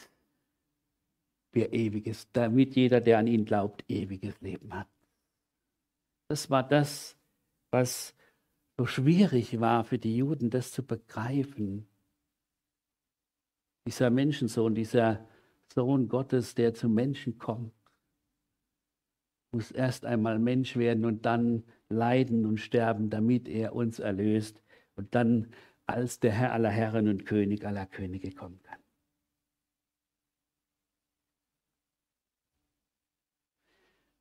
wir 1.50 1.72
ewiges, 1.72 2.30
damit 2.30 2.76
jeder, 2.76 3.00
der 3.00 3.18
an 3.18 3.26
ihn 3.26 3.44
glaubt, 3.44 3.84
ewiges 3.88 4.40
Leben 4.40 4.72
hat. 4.72 4.86
Das 6.28 6.50
war 6.50 6.62
das, 6.62 7.18
was 7.72 8.14
so 8.76 8.86
schwierig 8.86 9.58
war 9.58 9.82
für 9.82 9.98
die 9.98 10.16
Juden, 10.18 10.50
das 10.50 10.70
zu 10.70 10.86
begreifen. 10.86 11.88
Dieser 13.88 14.10
Menschensohn, 14.10 14.74
dieser 14.74 15.26
Sohn 15.74 16.08
Gottes, 16.08 16.54
der 16.54 16.74
zum 16.74 16.94
Menschen 16.94 17.38
kommt 17.38 17.72
muss 19.52 19.70
erst 19.70 20.04
einmal 20.04 20.38
Mensch 20.38 20.76
werden 20.76 21.04
und 21.04 21.24
dann 21.24 21.64
leiden 21.88 22.44
und 22.44 22.58
sterben, 22.58 23.10
damit 23.10 23.48
er 23.48 23.74
uns 23.74 23.98
erlöst 23.98 24.62
und 24.94 25.14
dann 25.14 25.48
als 25.86 26.20
der 26.20 26.32
Herr 26.32 26.52
aller 26.52 26.70
Herren 26.70 27.08
und 27.08 27.24
König 27.24 27.64
aller 27.64 27.86
Könige 27.86 28.30
kommen 28.32 28.60
kann. 28.62 28.78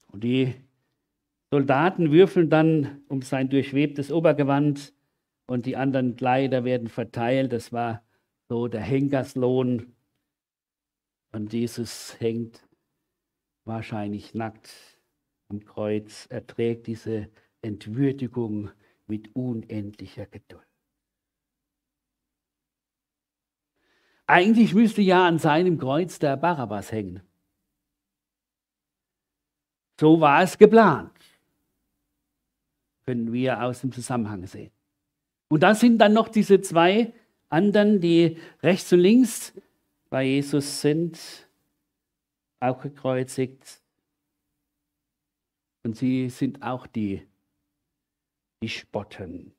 Und 0.08 0.24
die 0.24 0.56
Soldaten 1.52 2.12
würfeln 2.12 2.50
dann 2.50 3.02
um 3.10 3.22
sein 3.22 3.50
durchwebtes 3.50 4.12
Obergewand 4.12 4.94
und 5.46 5.66
die 5.66 5.76
anderen 5.76 6.16
Kleider 6.16 6.64
werden 6.64 6.88
verteilt. 6.88 7.52
Das 7.52 7.74
war 7.74 8.07
so 8.50 8.68
der 8.68 8.82
Henkerslohn. 8.82 9.94
Und 11.32 11.54
Jesus 11.54 12.20
hängt 12.20 12.68
wahrscheinlich 13.66 14.34
nackt 14.34 14.74
am 15.50 15.64
Kreuz, 15.64 16.26
erträgt 16.30 16.88
diese 16.88 17.30
Entwürdigung 17.62 18.72
mit 19.08 19.36
unendlicher 19.36 20.26
Geduld. 20.26 20.66
Eigentlich 24.26 24.74
müsste 24.74 25.02
ja 25.02 25.26
an 25.26 25.40
seinem 25.40 25.78
Kreuz 25.78 26.20
der 26.20 26.36
Barabbas 26.36 26.92
hängen. 26.92 27.22
So 30.00 30.20
war 30.20 30.44
es 30.44 30.58
geplant, 30.58 31.18
können 33.06 33.32
wir 33.32 33.64
aus 33.64 33.82
dem 33.82 33.92
Zusammenhang 33.92 34.46
sehen. 34.46 34.72
Und 35.50 35.64
da 35.64 35.74
sind 35.74 35.98
dann 35.98 36.14
noch 36.14 36.28
diese 36.28 36.62
zwei 36.62 37.14
anderen, 37.50 38.02
die 38.02 38.38
rechts 38.62 38.92
und 38.94 39.00
links 39.00 39.54
bei 40.10 40.24
Jesus 40.24 40.82
sind, 40.82 41.20
auch 42.60 42.82
gekreuzigt. 42.82 43.82
Und 45.84 45.96
sie 45.96 46.30
sind 46.30 46.64
auch 46.64 46.88
die, 46.88 47.26
die 48.62 48.70
spotten. 48.70 49.54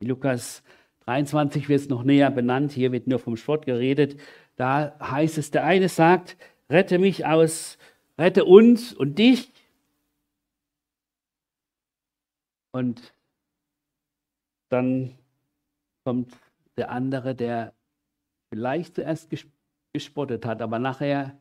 In 0.00 0.08
Lukas 0.08 0.62
23 1.00 1.68
wird 1.68 1.80
es 1.80 1.88
noch 1.88 2.02
näher 2.02 2.30
benannt, 2.30 2.72
hier 2.72 2.92
wird 2.92 3.06
nur 3.06 3.18
vom 3.18 3.36
Spott 3.36 3.64
geredet. 3.64 4.20
Da 4.56 4.98
heißt 5.00 5.38
es, 5.38 5.50
der 5.50 5.64
eine 5.64 5.88
sagt, 5.88 6.36
rette 6.68 6.98
mich 6.98 7.24
aus, 7.24 7.78
rette 8.18 8.44
uns 8.44 8.92
und 8.92 9.18
dich. 9.18 9.50
Und 12.72 13.14
dann 14.68 15.16
kommt 16.04 16.34
der 16.78 16.90
andere, 16.90 17.34
der 17.34 17.74
vielleicht 18.50 18.94
zuerst 18.94 19.28
gespottet 19.92 20.46
hat, 20.46 20.62
aber 20.62 20.78
nachher 20.78 21.40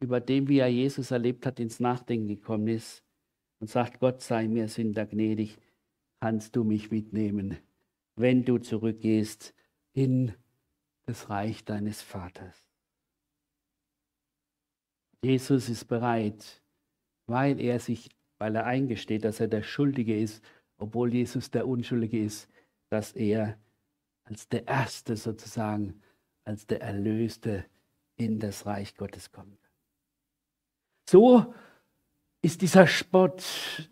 über 0.00 0.20
dem, 0.20 0.48
wie 0.48 0.58
er 0.58 0.68
Jesus 0.68 1.10
erlebt 1.10 1.46
hat, 1.46 1.58
ins 1.58 1.80
Nachdenken 1.80 2.28
gekommen 2.28 2.68
ist 2.68 3.02
und 3.58 3.68
sagt, 3.68 4.00
Gott 4.00 4.20
sei 4.20 4.46
mir 4.46 4.68
Sünder 4.68 5.06
gnädig, 5.06 5.58
kannst 6.20 6.54
du 6.56 6.64
mich 6.64 6.90
mitnehmen, 6.90 7.56
wenn 8.16 8.44
du 8.44 8.58
zurückgehst 8.58 9.54
in 9.92 10.34
das 11.06 11.30
Reich 11.30 11.64
deines 11.64 12.02
Vaters. 12.02 12.68
Jesus 15.22 15.68
ist 15.68 15.86
bereit, 15.86 16.62
weil 17.26 17.60
er 17.60 17.80
sich, 17.80 18.10
weil 18.38 18.54
er 18.54 18.66
eingesteht, 18.66 19.24
dass 19.24 19.40
er 19.40 19.48
der 19.48 19.62
Schuldige 19.62 20.18
ist, 20.18 20.44
obwohl 20.78 21.14
Jesus 21.14 21.50
der 21.50 21.66
Unschuldige 21.66 22.22
ist, 22.22 22.50
dass 22.90 23.12
er 23.12 23.58
als 24.26 24.48
der 24.48 24.66
Erste 24.66 25.16
sozusagen, 25.16 26.02
als 26.44 26.66
der 26.66 26.82
Erlöste 26.82 27.64
in 28.16 28.38
das 28.38 28.66
Reich 28.66 28.96
Gottes 28.96 29.32
kommt. 29.32 29.58
So 31.08 31.54
ist 32.42 32.62
dieser 32.62 32.86
Spott 32.86 33.44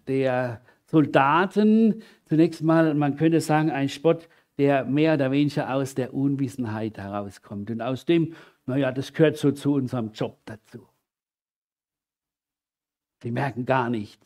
der 0.06 0.60
Soldaten 0.86 2.02
zunächst 2.26 2.62
mal, 2.62 2.94
man 2.94 3.16
könnte 3.16 3.40
sagen, 3.40 3.70
ein 3.70 3.88
Spott, 3.88 4.28
der 4.58 4.84
mehr 4.84 5.14
oder 5.14 5.30
weniger 5.30 5.72
aus 5.74 5.94
der 5.94 6.14
Unwissenheit 6.14 6.98
herauskommt. 6.98 7.70
Und 7.70 7.80
aus 7.80 8.04
dem, 8.04 8.34
naja, 8.66 8.92
das 8.92 9.12
gehört 9.12 9.36
so 9.36 9.50
zu 9.52 9.74
unserem 9.74 10.12
Job 10.12 10.38
dazu. 10.44 10.86
Sie 13.22 13.30
merken 13.30 13.66
gar 13.66 13.90
nicht, 13.90 14.20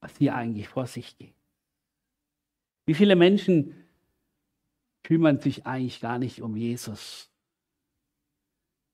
was 0.00 0.16
hier 0.16 0.34
eigentlich 0.34 0.68
vor 0.68 0.86
sich 0.86 1.16
geht. 1.18 1.34
Wie 2.86 2.94
viele 2.94 3.14
Menschen 3.14 3.85
kümmern 5.06 5.38
sich 5.38 5.66
eigentlich 5.66 6.00
gar 6.00 6.18
nicht 6.18 6.42
um 6.42 6.56
Jesus? 6.56 7.30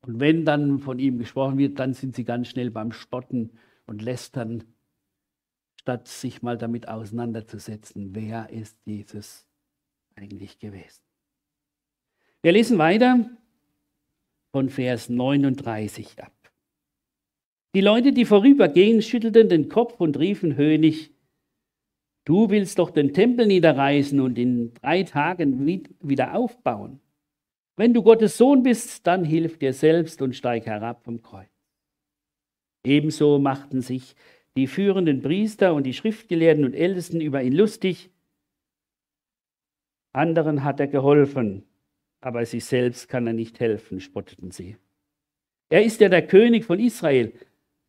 Und 0.03 0.21
wenn 0.21 0.45
dann 0.45 0.79
von 0.79 0.99
ihm 0.99 1.19
gesprochen 1.19 1.57
wird, 1.57 1.79
dann 1.79 1.95
sind 1.95 2.15
sie 2.15 2.25
ganz 2.25 2.49
schnell 2.49 2.71
beim 2.71 2.93
Spotten 2.93 3.59
und 3.87 4.03
lästern, 4.03 4.65
statt 5.81 6.09
sich 6.09 6.43
mal 6.43 6.59
damit 6.59 6.87
auseinanderzusetzen, 6.87 8.15
wer 8.15 8.51
ist 8.51 8.77
Jesus 8.85 9.47
eigentlich 10.15 10.59
gewesen. 10.59 11.03
Wir 12.43 12.53
lesen 12.53 12.77
weiter 12.77 13.31
von 14.51 14.69
Vers 14.69 15.09
39 15.09 16.23
ab. 16.23 16.35
Die 17.75 17.81
Leute, 17.81 18.13
die 18.13 18.27
vorübergehen, 18.27 19.01
schüttelten 19.01 19.49
den 19.49 19.71
Kopf 19.71 19.99
und 19.99 20.19
riefen 20.19 20.57
höhnisch, 20.57 21.09
du 22.25 22.51
willst 22.51 22.79
doch 22.79 22.91
den 22.91 23.13
Tempel 23.13 23.47
niederreißen 23.47 24.21
und 24.21 24.39
in 24.39 24.75
drei 24.75 25.03
Tagen 25.03 25.67
wieder 26.01 26.35
aufbauen. 26.35 27.01
Wenn 27.77 27.95
du 27.95 28.03
Gottes 28.03 28.37
Sohn 28.37 28.63
bist, 28.63 29.07
dann 29.07 29.25
hilf 29.25 29.59
dir 29.59 29.73
selbst 29.73 30.21
und 30.23 30.37
steig 30.37 30.67
herab 30.67 31.05
vom 31.05 31.23
Kreuz. 31.23 31.49
Ebenso 32.85 33.39
machten 33.39 33.81
sich 33.81 34.15
die 34.57 34.67
führenden 34.67 35.23
Priester 35.23 35.75
und 35.75 35.85
die 35.85 35.95
Schriftgelehrten 35.95 36.65
und 36.65 36.75
Ältesten 36.75 37.21
über 37.21 37.43
ihn 37.43 37.55
lustig. 37.55 38.11
Anderen 40.13 40.63
hat 40.63 40.79
er 40.81 40.89
geholfen, 40.89 41.65
aber 42.21 42.45
sich 42.45 42.65
selbst 42.65 43.09
kann 43.09 43.27
er 43.27 43.33
nicht 43.33 43.61
helfen, 43.61 44.01
spotteten 44.01 44.51
sie. 44.51 44.77
Er 45.71 45.83
ist 45.83 46.01
ja 46.01 46.11
der 46.11 46.27
König 46.27 46.67
von 46.67 46.79
Israel. 46.79 47.33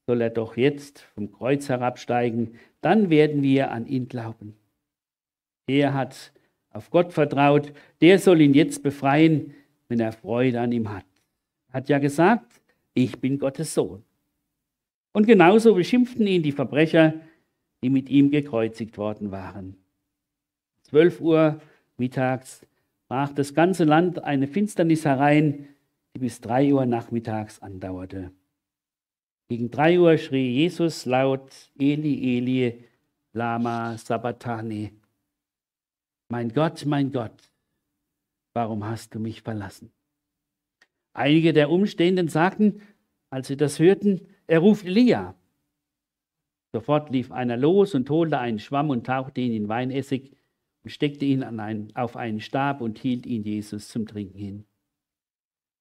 Soll 0.06 0.22
er 0.22 0.30
doch 0.30 0.58
jetzt 0.58 1.00
vom 1.00 1.32
Kreuz 1.32 1.70
herabsteigen, 1.70 2.56
dann 2.82 3.10
werden 3.10 3.42
wir 3.42 3.72
an 3.72 3.88
ihn 3.88 4.08
glauben. 4.08 4.56
Er 5.68 5.94
hat 5.94 6.34
auf 6.72 6.90
Gott 6.90 7.14
vertraut, 7.14 7.72
der 8.02 8.20
soll 8.20 8.42
ihn 8.42 8.54
jetzt 8.54 8.84
befreien, 8.84 9.54
wenn 9.88 10.00
er 10.00 10.12
Freude 10.12 10.60
an 10.60 10.72
ihm 10.72 10.92
hat. 10.92 11.06
Er 11.70 11.76
hat 11.76 11.90
ja 11.90 12.00
gesagt, 12.00 12.62
ich 12.94 13.20
bin 13.22 13.40
Gottes 13.40 13.74
Sohn. 13.74 14.04
Und 15.14 15.28
genauso 15.28 15.76
beschimpften 15.76 16.28
ihn 16.28 16.44
die 16.44 16.52
Verbrecher, 16.52 17.14
die 17.84 17.90
mit 17.90 18.10
ihm 18.10 18.32
gekreuzigt 18.32 18.98
worden 18.98 19.32
waren. 19.32 19.78
Zwölf 20.84 21.22
Uhr 21.22 21.62
mittags 21.98 22.66
brach 23.08 23.32
das 23.32 23.54
ganze 23.54 23.84
Land 23.84 24.24
eine 24.24 24.48
Finsternis 24.48 25.06
herein, 25.06 25.68
die 26.16 26.20
bis 26.20 26.42
drei 26.42 26.74
Uhr 26.74 26.86
nachmittags 26.86 27.62
andauerte. 27.62 28.32
Gegen 29.50 29.70
drei 29.70 30.00
Uhr 30.00 30.18
schrie 30.18 30.52
Jesus 30.52 31.06
laut, 31.06 31.52
Eli, 31.78 32.38
Eli, 32.38 32.86
Lama 33.34 33.98
Sabachthani. 33.98 34.94
Mein 36.30 36.50
Gott, 36.54 36.86
mein 36.86 37.12
Gott, 37.12 37.52
warum 38.54 38.86
hast 38.86 39.14
du 39.14 39.20
mich 39.20 39.42
verlassen? 39.42 39.92
Einige 41.14 41.54
der 41.54 41.70
Umstehenden 41.70 42.28
sagten, 42.28 42.82
als 43.30 43.48
sie 43.48 43.58
das 43.58 43.80
hörten, 43.80 44.28
er 44.48 44.60
ruft 44.60 44.86
Elia. 44.86 45.36
Sofort 46.72 47.12
lief 47.12 47.32
einer 47.32 47.58
los 47.58 47.94
und 47.94 48.10
holte 48.10 48.40
einen 48.40 48.60
Schwamm 48.60 48.90
und 48.90 49.06
tauchte 49.06 49.42
ihn 49.42 49.54
in 49.54 49.68
Weinessig 49.68 50.32
und 50.84 50.90
steckte 50.90 51.26
ihn 51.26 51.44
einen, 51.44 51.96
auf 51.96 52.16
einen 52.16 52.40
Stab 52.40 52.82
und 52.82 52.98
hielt 52.98 53.26
ihn 53.26 53.44
Jesus 53.44 53.90
zum 53.90 54.08
Trinken 54.08 54.38
hin. 54.38 54.66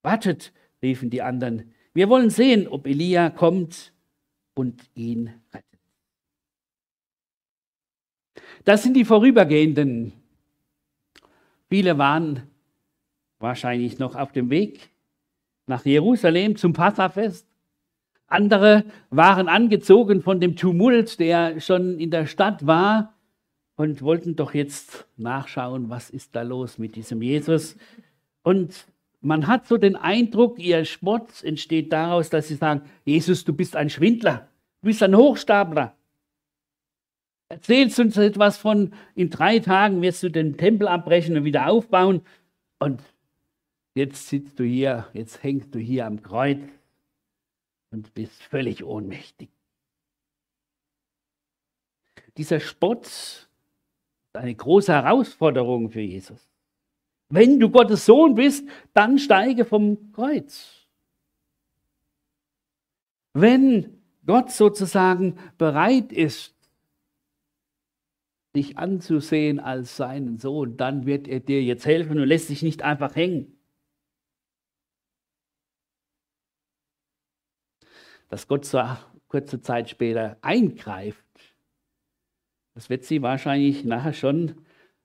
Wartet, 0.03 0.53
riefen 0.83 1.09
die 1.09 1.23
anderen, 1.23 1.73
wir 1.95 2.09
wollen 2.09 2.31
sehen, 2.31 2.69
ob 2.69 2.87
Elia 2.87 3.31
kommt 3.31 3.93
und 4.55 4.83
ihn 4.95 5.31
rettet. 5.53 5.67
Das 8.65 8.83
sind 8.83 8.95
die 8.95 9.05
Vorübergehenden. 9.05 10.13
Viele 11.69 11.99
waren 11.99 12.43
wahrscheinlich 13.39 13.99
noch 13.99 14.15
auf 14.15 14.33
dem 14.33 14.51
Weg 14.51 14.91
nach 15.67 15.85
Jerusalem 15.85 16.57
zum 16.57 16.73
Passafest. 16.73 17.47
Andere 18.27 18.85
waren 19.11 19.49
angezogen 19.49 20.23
von 20.23 20.41
dem 20.41 20.57
Tumult, 20.57 21.19
der 21.21 21.61
schon 21.61 21.99
in 21.99 22.11
der 22.11 22.27
Stadt 22.27 22.67
war 22.67 23.15
und 23.77 24.01
wollten 24.03 24.37
doch 24.37 24.55
jetzt 24.55 25.07
nachschauen, 25.17 25.91
was 25.91 26.09
ist 26.09 26.35
da 26.35 26.43
los 26.43 26.79
mit 26.79 26.97
diesem 26.97 27.21
Jesus. 27.21 27.77
Und 28.43 28.87
man 29.23 29.47
hat 29.47 29.67
so 29.67 29.79
den 29.79 29.97
Eindruck, 29.97 30.59
ihr 30.59 30.85
Spott 30.85 31.43
entsteht 31.45 31.93
daraus, 31.93 32.29
dass 32.29 32.49
sie 32.49 32.57
sagen, 32.57 32.83
Jesus, 33.05 33.45
du 33.45 33.53
bist 33.53 33.77
ein 33.77 33.89
Schwindler, 33.89 34.49
du 34.81 34.89
bist 34.89 35.03
ein 35.03 35.17
Hochstapler. 35.17 35.97
Erzählst 37.49 38.01
uns 38.01 38.17
etwas 38.17 38.57
von, 38.57 38.95
in 39.15 39.31
drei 39.31 39.61
Tagen 39.61 40.03
wirst 40.03 40.23
du 40.23 40.31
den 40.31 40.57
Tempel 40.57 40.89
abbrechen 40.89 41.37
und 41.37 41.45
wieder 41.45 41.69
aufbauen. 41.69 42.23
Und 42.79 43.03
jetzt 43.95 44.29
sitzt 44.29 44.59
du 44.59 44.65
hier, 44.65 45.07
jetzt 45.13 45.43
hängst 45.43 45.75
du 45.75 45.79
hier 45.79 46.07
am 46.07 46.23
Kreuz 46.23 46.63
und 47.91 48.13
bist 48.15 48.43
völlig 48.43 48.83
ohnmächtig. 48.83 49.51
Dieser 52.39 52.59
Spott 52.59 53.05
ist 53.05 53.49
eine 54.33 54.55
große 54.55 54.93
Herausforderung 54.93 55.91
für 55.91 56.01
Jesus. 56.01 56.52
Wenn 57.33 57.59
du 57.59 57.71
Gottes 57.71 58.05
Sohn 58.05 58.35
bist, 58.35 58.69
dann 58.93 59.19
steige 59.19 59.65
vom 59.65 60.13
Kreuz. 60.13 60.87
Wenn 63.33 64.03
Gott 64.27 64.51
sozusagen 64.51 65.39
bereit 65.57 66.13
ist, 66.13 66.55
dich 68.55 68.77
anzusehen 68.77 69.61
als 69.61 69.97
seinen 69.97 70.37
Sohn, 70.37 70.77
dann 70.77 71.07
wird 71.07 71.27
er 71.27 71.41
dir 71.41 71.63
jetzt 71.63 71.87
helfen 71.87 72.21
und 72.21 72.29
lässt 72.29 72.51
dich 72.51 72.63
nicht 72.63 72.83
einfach 72.83 73.17
hängen. 73.17 73.57
dass 78.33 78.49
Gott 78.49 78.65
so 78.65 78.83
kurze 79.29 79.61
Zeit 79.61 79.91
später 79.91 80.39
eingreift, 80.41 81.23
das 82.75 82.89
wird 82.89 83.05
sie 83.05 83.21
wahrscheinlich 83.21 83.85
nachher 83.85 84.15
schon 84.15 84.55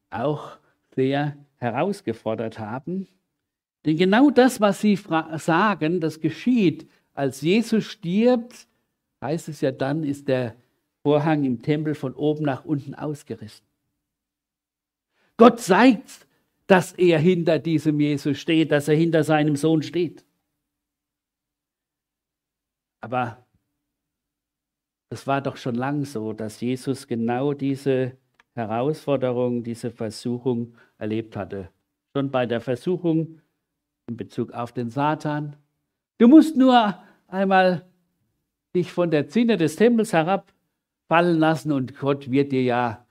auch 0.10 0.58
sehr 0.96 1.36
herausgefordert 1.58 2.60
haben. 2.60 3.08
Denn 3.86 3.98
genau 3.98 4.30
das, 4.30 4.60
was 4.60 4.82
sie 4.82 4.96
sagen, 5.38 6.00
das 6.00 6.20
geschieht. 6.20 6.90
Als 7.14 7.42
Jesus 7.42 7.86
stirbt, 7.86 8.68
heißt 9.22 9.50
es 9.50 9.62
ja 9.62 9.72
dann, 9.72 10.04
ist 10.04 10.28
der 10.28 10.56
Vorhang 11.04 11.46
im 11.46 11.62
Tempel 11.62 11.96
von 11.96 12.14
oben 12.14 12.44
nach 12.44 12.66
unten 12.66 12.94
ausgerissen. 12.94 13.66
Gott 15.38 15.60
zeigt, 15.60 16.28
dass 16.66 16.92
er 16.94 17.20
hinter 17.20 17.60
diesem 17.60 18.00
Jesus 18.00 18.38
steht, 18.38 18.72
dass 18.72 18.88
er 18.88 18.96
hinter 18.96 19.24
seinem 19.24 19.56
Sohn 19.56 19.84
steht. 19.84 20.26
Aber 23.00 23.46
es 25.10 25.26
war 25.28 25.42
doch 25.42 25.56
schon 25.56 25.76
lang 25.76 26.04
so, 26.04 26.34
dass 26.34 26.60
Jesus 26.60 27.08
genau 27.08 27.54
diese 27.54 28.18
Herausforderung, 28.58 29.64
diese 29.64 29.92
Versuchung 29.92 30.76
erlebt 30.98 31.38
hatte. 31.38 31.70
Schon 32.16 32.32
bei 32.32 32.46
der 32.46 32.60
Versuchung 32.60 33.40
in 34.08 34.18
Bezug 34.18 34.52
auf 34.52 34.72
den 34.72 34.90
Satan. 34.90 35.56
Du 36.18 36.28
musst 36.28 36.58
nur 36.58 36.98
einmal 37.28 37.86
dich 38.76 38.92
von 38.92 39.12
der 39.12 39.28
Zinne 39.28 39.58
des 39.58 39.76
Tempels 39.76 40.14
herabfallen 40.14 41.40
lassen 41.40 41.72
und 41.72 41.98
Gott 41.98 42.32
wird 42.32 42.52
dir 42.52 42.64
ja 42.64 43.06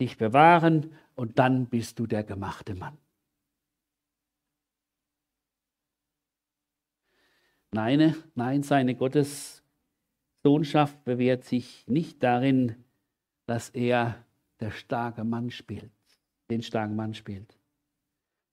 dich 0.00 0.18
bewahren 0.18 0.92
und 1.14 1.38
dann 1.38 1.66
bist 1.66 1.98
du 1.98 2.06
der 2.06 2.24
gemachte 2.24 2.74
Mann. 2.74 2.98
Nein, 7.72 8.14
nein, 8.34 8.62
seine 8.62 8.94
Gottessohnschaft 8.94 11.04
bewährt 11.04 11.44
sich 11.44 11.86
nicht 11.88 12.22
darin, 12.22 12.84
dass 13.46 13.70
er 13.70 14.23
der 14.64 14.70
starke 14.70 15.24
Mann 15.24 15.50
spielt, 15.50 15.92
den 16.50 16.62
starken 16.62 16.96
Mann 16.96 17.12
spielt, 17.12 17.58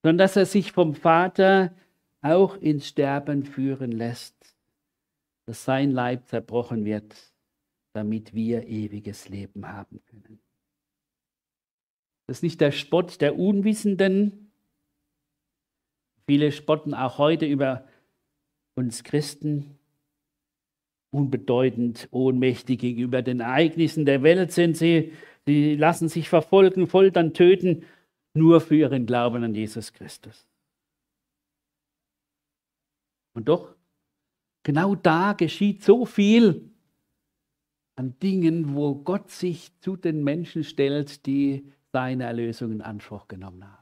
sondern 0.03 0.17
dass 0.17 0.35
er 0.35 0.45
sich 0.45 0.73
vom 0.73 0.93
Vater 0.93 1.73
auch 2.21 2.57
ins 2.57 2.89
Sterben 2.89 3.45
führen 3.45 3.93
lässt, 3.93 4.35
dass 5.45 5.63
sein 5.63 5.91
Leib 5.91 6.27
zerbrochen 6.27 6.83
wird, 6.83 7.15
damit 7.93 8.33
wir 8.33 8.67
ewiges 8.67 9.29
Leben 9.29 9.65
haben 9.65 10.01
können. 10.05 10.41
Das 12.27 12.39
ist 12.39 12.43
nicht 12.43 12.59
der 12.59 12.73
Spott 12.73 13.21
der 13.21 13.39
Unwissenden. 13.39 14.51
Viele 16.27 16.51
spotten 16.51 16.93
auch 16.93 17.19
heute 17.19 17.45
über 17.45 17.87
uns 18.75 19.05
Christen 19.05 19.77
unbedeutend, 21.11 22.07
ohnmächtig 22.11 22.79
gegenüber 22.79 23.21
den 23.21 23.41
Ereignissen 23.41 24.05
der 24.05 24.23
Welt 24.23 24.51
sind. 24.51 24.77
Sie, 24.77 25.13
sie 25.45 25.75
lassen 25.75 26.09
sich 26.09 26.29
verfolgen, 26.29 26.87
foltern, 26.87 27.33
töten, 27.33 27.85
nur 28.33 28.61
für 28.61 28.75
ihren 28.75 29.05
Glauben 29.05 29.43
an 29.43 29.55
Jesus 29.55 29.93
Christus. 29.93 30.47
Und 33.33 33.47
doch, 33.47 33.75
genau 34.63 34.95
da 34.95 35.33
geschieht 35.33 35.83
so 35.83 36.05
viel 36.05 36.71
an 37.95 38.17
Dingen, 38.19 38.75
wo 38.75 38.95
Gott 38.95 39.29
sich 39.29 39.77
zu 39.79 39.95
den 39.95 40.23
Menschen 40.23 40.63
stellt, 40.63 41.25
die 41.25 41.71
seine 41.91 42.23
Erlösung 42.25 42.71
in 42.71 42.81
Anspruch 42.81 43.27
genommen 43.27 43.63
haben. 43.63 43.81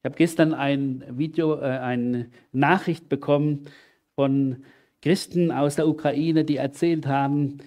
Ich 0.00 0.04
habe 0.04 0.16
gestern 0.16 0.54
ein 0.54 1.04
Video, 1.18 1.56
äh, 1.60 1.64
eine 1.64 2.30
Nachricht 2.52 3.08
bekommen 3.08 3.64
von 4.14 4.64
Christen 5.02 5.50
aus 5.50 5.76
der 5.76 5.88
Ukraine, 5.88 6.44
die 6.44 6.56
erzählt 6.56 7.06
haben, 7.06 7.58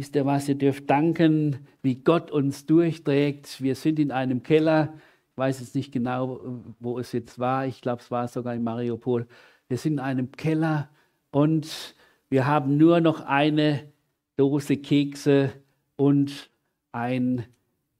wisst 0.00 0.16
ihr 0.16 0.24
was, 0.24 0.48
ihr 0.48 0.54
dürft 0.54 0.88
danken, 0.88 1.66
wie 1.82 1.96
Gott 1.96 2.30
uns 2.30 2.64
durchträgt. 2.64 3.60
Wir 3.60 3.74
sind 3.74 3.98
in 3.98 4.10
einem 4.10 4.42
Keller, 4.42 4.94
ich 5.32 5.36
weiß 5.36 5.60
jetzt 5.60 5.74
nicht 5.74 5.92
genau, 5.92 6.40
wo 6.78 6.98
es 6.98 7.12
jetzt 7.12 7.38
war, 7.38 7.66
ich 7.66 7.82
glaube, 7.82 8.00
es 8.00 8.10
war 8.10 8.26
sogar 8.26 8.54
in 8.54 8.64
Mariupol. 8.64 9.26
Wir 9.68 9.76
sind 9.76 9.94
in 9.94 9.98
einem 9.98 10.32
Keller 10.32 10.88
und 11.32 11.94
wir 12.30 12.46
haben 12.46 12.78
nur 12.78 13.00
noch 13.00 13.20
eine 13.20 13.92
Dose 14.38 14.78
Kekse 14.78 15.52
und 15.96 16.48
ein, 16.92 17.44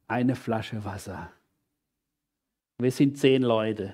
eine 0.08 0.36
Flasche 0.36 0.82
Wasser. 0.86 1.30
Wir 2.78 2.92
sind 2.92 3.18
zehn 3.18 3.42
Leute. 3.42 3.92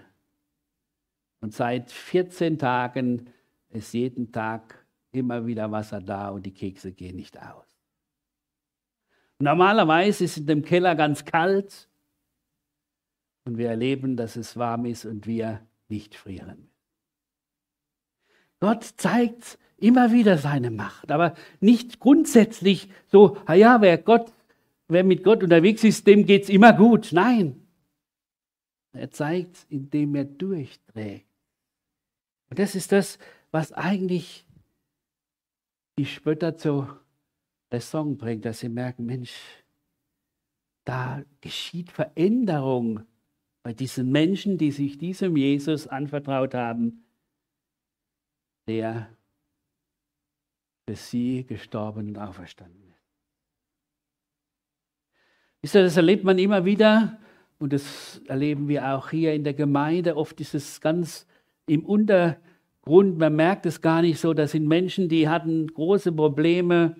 Und 1.40 1.54
seit 1.54 1.90
14 1.90 2.56
Tagen 2.56 3.30
ist 3.70 3.94
jeden 3.94 4.30
Tag 4.30 4.86
immer 5.10 5.44
wieder 5.44 5.72
Wasser 5.72 6.00
da 6.00 6.28
und 6.28 6.46
die 6.46 6.54
Kekse 6.54 6.92
gehen 6.92 7.16
nicht 7.16 7.36
aus. 7.42 7.65
Normalerweise 9.38 10.24
ist 10.24 10.38
in 10.38 10.46
dem 10.46 10.62
Keller 10.62 10.94
ganz 10.94 11.24
kalt 11.24 11.88
und 13.44 13.58
wir 13.58 13.68
erleben, 13.68 14.16
dass 14.16 14.36
es 14.36 14.56
warm 14.56 14.86
ist 14.86 15.04
und 15.04 15.26
wir 15.26 15.66
nicht 15.88 16.14
frieren. 16.14 16.68
Gott 18.60 18.84
zeigt 18.84 19.58
immer 19.76 20.10
wieder 20.12 20.38
seine 20.38 20.70
Macht, 20.70 21.10
aber 21.10 21.34
nicht 21.60 22.00
grundsätzlich 22.00 22.88
so, 23.08 23.36
ja, 23.48 23.80
wer 23.82 23.98
Gott, 23.98 24.32
wer 24.88 25.04
mit 25.04 25.22
Gott 25.22 25.42
unterwegs 25.42 25.84
ist, 25.84 26.06
dem 26.06 26.24
geht 26.24 26.44
es 26.44 26.48
immer 26.48 26.72
gut. 26.72 27.10
Nein, 27.12 27.66
er 28.92 29.10
zeigt, 29.10 29.66
indem 29.68 30.14
er 30.14 30.24
durchträgt. 30.24 31.26
Und 32.48 32.58
das 32.58 32.74
ist 32.74 32.92
das, 32.92 33.18
was 33.50 33.72
eigentlich 33.72 34.46
die 35.98 36.06
Spötter 36.06 36.56
zur 37.68 37.76
Raison 37.76 38.16
bringt, 38.16 38.44
dass 38.44 38.60
sie 38.60 38.68
merken, 38.68 39.06
Mensch, 39.06 39.34
da 40.84 41.22
geschieht 41.40 41.90
Veränderung 41.90 43.04
bei 43.62 43.72
diesen 43.72 44.10
Menschen, 44.12 44.58
die 44.58 44.70
sich 44.70 44.98
diesem 44.98 45.36
Jesus 45.36 45.88
anvertraut 45.88 46.54
haben, 46.54 47.04
der 48.68 49.10
für 50.88 50.94
sie 50.94 51.44
gestorben 51.44 52.08
und 52.08 52.18
auferstanden 52.18 52.82
ist. 52.88 53.02
Wisst 55.62 55.74
ihr, 55.74 55.82
das 55.82 55.96
erlebt 55.96 56.22
man 56.22 56.38
immer 56.38 56.64
wieder, 56.64 57.18
und 57.58 57.72
das 57.72 58.20
erleben 58.26 58.68
wir 58.68 58.94
auch 58.94 59.10
hier 59.10 59.32
in 59.34 59.42
der 59.42 59.54
Gemeinde. 59.54 60.16
Oft 60.16 60.40
ist 60.40 60.54
es 60.54 60.80
ganz 60.80 61.26
im 61.66 61.84
Untergrund, 61.84 63.18
man 63.18 63.34
merkt 63.34 63.66
es 63.66 63.80
gar 63.80 64.02
nicht 64.02 64.20
so. 64.20 64.34
Das 64.34 64.52
sind 64.52 64.68
Menschen, 64.68 65.08
die 65.08 65.28
hatten 65.28 65.66
große 65.66 66.12
Probleme, 66.12 66.96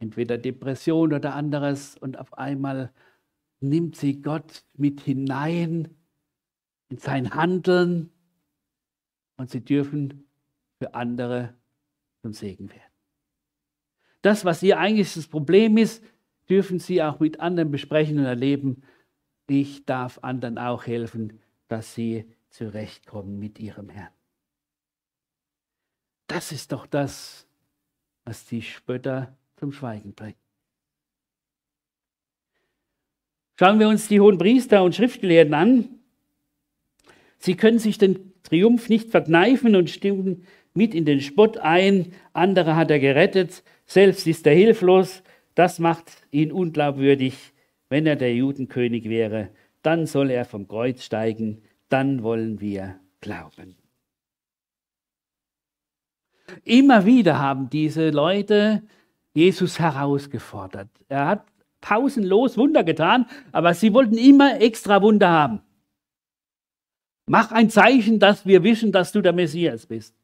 entweder 0.00 0.36
Depression 0.36 1.12
oder 1.12 1.34
anderes. 1.34 1.96
Und 1.96 2.18
auf 2.18 2.36
einmal 2.36 2.92
nimmt 3.60 3.94
sie 3.94 4.20
Gott 4.20 4.64
mit 4.74 5.00
hinein 5.02 5.94
in 6.88 6.98
sein 6.98 7.34
Handeln 7.34 8.10
und 9.36 9.50
sie 9.50 9.64
dürfen 9.64 10.24
für 10.78 10.94
andere 10.94 11.54
zum 12.22 12.32
Segen 12.32 12.68
werden. 12.70 12.82
Das, 14.22 14.44
was 14.44 14.62
ihr 14.62 14.78
eigentlich 14.78 15.14
das 15.14 15.28
Problem 15.28 15.78
ist, 15.78 16.04
dürfen 16.48 16.78
sie 16.78 17.02
auch 17.02 17.20
mit 17.20 17.40
anderen 17.40 17.70
besprechen 17.70 18.18
und 18.18 18.24
erleben. 18.24 18.82
Ich 19.46 19.86
darf 19.86 20.18
anderen 20.22 20.58
auch 20.58 20.86
helfen, 20.86 21.40
dass 21.68 21.94
sie 21.94 22.30
zurechtkommen 22.50 23.38
mit 23.38 23.58
ihrem 23.58 23.88
Herrn. 23.88 24.12
Das 26.26 26.52
ist 26.52 26.72
doch 26.72 26.86
das, 26.86 27.46
was 28.24 28.46
die 28.46 28.62
Spötter 28.62 29.36
zum 29.60 29.72
Schweigen 29.72 30.14
bringt. 30.14 30.36
Schauen 33.58 33.78
wir 33.78 33.88
uns 33.88 34.08
die 34.08 34.18
hohen 34.18 34.38
Priester 34.38 34.82
und 34.82 34.94
Schriftgelehrten 34.94 35.52
an. 35.52 36.00
Sie 37.36 37.56
können 37.56 37.78
sich 37.78 37.98
den 37.98 38.32
Triumph 38.42 38.88
nicht 38.88 39.10
verkneifen 39.10 39.76
und 39.76 39.90
stimmen 39.90 40.46
mit 40.72 40.94
in 40.94 41.04
den 41.04 41.20
Spott 41.20 41.58
ein. 41.58 42.14
Andere 42.32 42.74
hat 42.74 42.90
er 42.90 43.00
gerettet, 43.00 43.62
selbst 43.84 44.26
ist 44.26 44.46
er 44.46 44.54
hilflos. 44.54 45.22
Das 45.54 45.78
macht 45.78 46.10
ihn 46.30 46.52
unglaubwürdig. 46.52 47.52
Wenn 47.90 48.06
er 48.06 48.16
der 48.16 48.34
Judenkönig 48.34 49.10
wäre, 49.10 49.50
dann 49.82 50.06
soll 50.06 50.30
er 50.30 50.46
vom 50.46 50.68
Kreuz 50.68 51.04
steigen, 51.04 51.62
dann 51.90 52.22
wollen 52.22 52.60
wir 52.60 52.98
glauben. 53.20 53.76
Immer 56.64 57.04
wieder 57.04 57.38
haben 57.38 57.68
diese 57.68 58.08
Leute 58.08 58.82
Jesus 59.34 59.78
herausgefordert. 59.78 60.88
Er 61.08 61.26
hat 61.26 61.46
pausenlos 61.80 62.56
Wunder 62.56 62.84
getan, 62.84 63.26
aber 63.52 63.74
sie 63.74 63.92
wollten 63.92 64.18
immer 64.18 64.60
extra 64.60 65.00
Wunder 65.02 65.30
haben. 65.30 65.60
Mach 67.26 67.52
ein 67.52 67.70
Zeichen, 67.70 68.18
dass 68.18 68.44
wir 68.44 68.64
wissen, 68.64 68.92
dass 68.92 69.12
du 69.12 69.20
der 69.20 69.32
Messias 69.32 69.86
bist. 69.86 70.14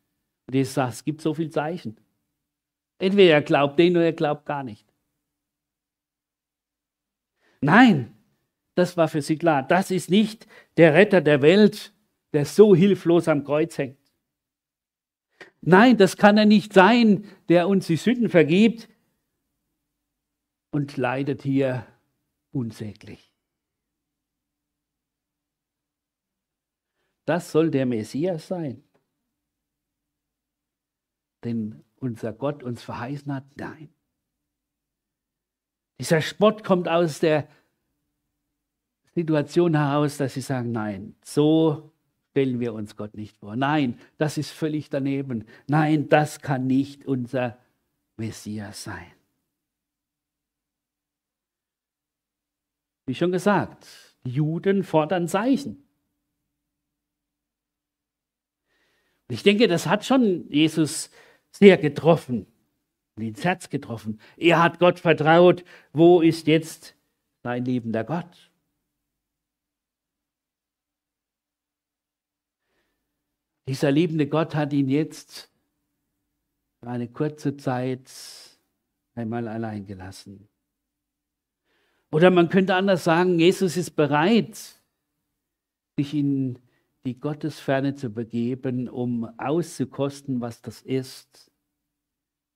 Und 0.47 0.55
Jesus 0.55 0.75
sagt, 0.75 0.93
es 0.95 1.05
gibt 1.05 1.21
so 1.21 1.35
viele 1.35 1.51
Zeichen. 1.51 1.97
Entweder 2.99 3.35
er 3.35 3.43
glaubt 3.43 3.79
den 3.79 3.97
oder 3.97 4.07
er 4.07 4.13
glaubt 4.13 4.45
gar 4.45 4.65
nicht. 4.65 4.87
Nein, 7.61 8.13
das 8.75 8.97
war 8.97 9.09
für 9.09 9.23
sie 9.23 9.37
klar. 9.37 9.63
Das 9.63 9.91
ist 9.91 10.11
nicht 10.11 10.47
der 10.77 10.95
Retter 10.95 11.21
der 11.21 11.43
Welt, 11.43 11.93
der 12.33 12.45
so 12.45 12.75
hilflos 12.75 13.29
am 13.29 13.45
Kreuz 13.45 13.79
hängt. 13.79 13.99
Nein, 15.61 15.97
das 15.97 16.17
kann 16.17 16.39
er 16.39 16.45
nicht 16.45 16.73
sein, 16.73 17.25
der 17.49 17.69
uns 17.69 17.87
die 17.87 17.97
Sünden 17.97 18.29
vergibt 18.29 18.89
und 20.77 20.99
leidet 20.99 21.41
hier 21.41 21.87
unsäglich. 22.53 23.33
Das 27.25 27.51
soll 27.51 27.71
der 27.71 27.87
Messias 27.87 28.47
sein, 28.47 28.85
den 31.45 31.83
unser 31.97 32.35
Gott 32.35 32.63
uns 32.63 32.83
verheißen 32.83 33.35
hat? 33.35 33.45
Nein. 33.57 33.89
Dieser 35.99 36.21
Spott 36.21 36.63
kommt 36.63 36.89
aus 36.91 37.21
der 37.21 37.49
Situation 39.15 39.75
heraus, 39.75 40.19
dass 40.19 40.35
sie 40.35 40.43
sagen, 40.43 40.73
nein, 40.73 41.17
so 41.25 41.91
stellen 42.33 42.61
wir 42.61 42.75
uns 42.75 42.97
Gott 42.97 43.15
nicht 43.15 43.39
vor. 43.39 43.57
Nein, 43.57 43.99
das 44.19 44.37
ist 44.37 44.51
völlig 44.51 44.91
daneben. 44.91 45.47
Nein, 45.69 46.11
das 46.11 46.43
kann 46.43 46.67
nicht 46.67 47.07
unser 47.07 47.57
Messias 48.19 48.85
sein. 48.85 49.16
Wie 53.07 53.15
schon 53.15 53.33
gesagt, 53.33 53.87
die 54.25 54.33
Juden 54.33 54.83
fordern 54.83 55.29
Zeichen. 55.29 55.87
Ich 59.29 59.43
denke, 59.43 59.69
das 59.69 59.87
hat 59.87 60.05
schon 60.05 60.49
Jesus 60.51 61.11
sehr 61.51 61.79
getroffen 61.79 62.47
und 63.17 63.23
ins 63.23 63.45
Herz 63.45 63.71
getroffen. 63.71 64.21
Er 64.37 64.63
hat 64.63 64.79
Gott 64.79 65.01
vertraut. 65.01 65.65
Wo 65.93 66.21
ist 66.21 66.47
jetzt 66.47 66.97
sein 67.43 67.65
liebender 67.65 68.05
Gott? 68.05 68.51
Dieser 73.69 73.91
liebende 73.91 74.29
Gott 74.29 74.55
hat 74.55 74.73
ihn 74.73 74.89
jetzt 74.89 75.51
für 76.81 76.89
eine 76.89 77.09
kurze 77.09 77.57
Zeit 77.57 78.11
einmal 79.15 79.49
allein 79.49 79.87
gelassen. 79.87 80.49
Oder 82.17 82.31
man 82.31 82.49
könnte 82.49 82.75
anders 82.75 83.05
sagen, 83.05 83.39
Jesus 83.39 83.77
ist 83.77 83.91
bereit, 83.91 84.57
sich 85.99 86.15
in 86.15 86.59
die 87.05 87.21
Gottesferne 87.21 87.95
zu 87.95 88.09
begeben, 88.09 88.89
um 88.89 89.29
auszukosten, 89.39 90.41
was 90.41 90.63
das 90.63 90.81
ist, 90.81 91.51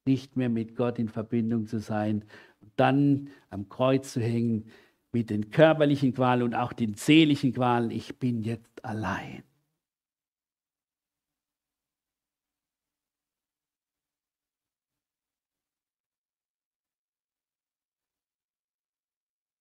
nicht 0.06 0.34
mehr 0.34 0.48
mit 0.48 0.76
Gott 0.76 0.98
in 0.98 1.10
Verbindung 1.10 1.66
zu 1.66 1.78
sein 1.78 2.24
und 2.62 2.72
dann 2.76 3.28
am 3.50 3.68
Kreuz 3.68 4.14
zu 4.14 4.22
hängen 4.22 4.64
mit 5.12 5.28
den 5.28 5.50
körperlichen 5.50 6.14
Qualen 6.14 6.42
und 6.42 6.54
auch 6.54 6.72
den 6.72 6.94
seelischen 6.94 7.52
Qualen. 7.52 7.90
Ich 7.90 8.18
bin 8.18 8.40
jetzt 8.40 8.82
allein. 8.82 9.42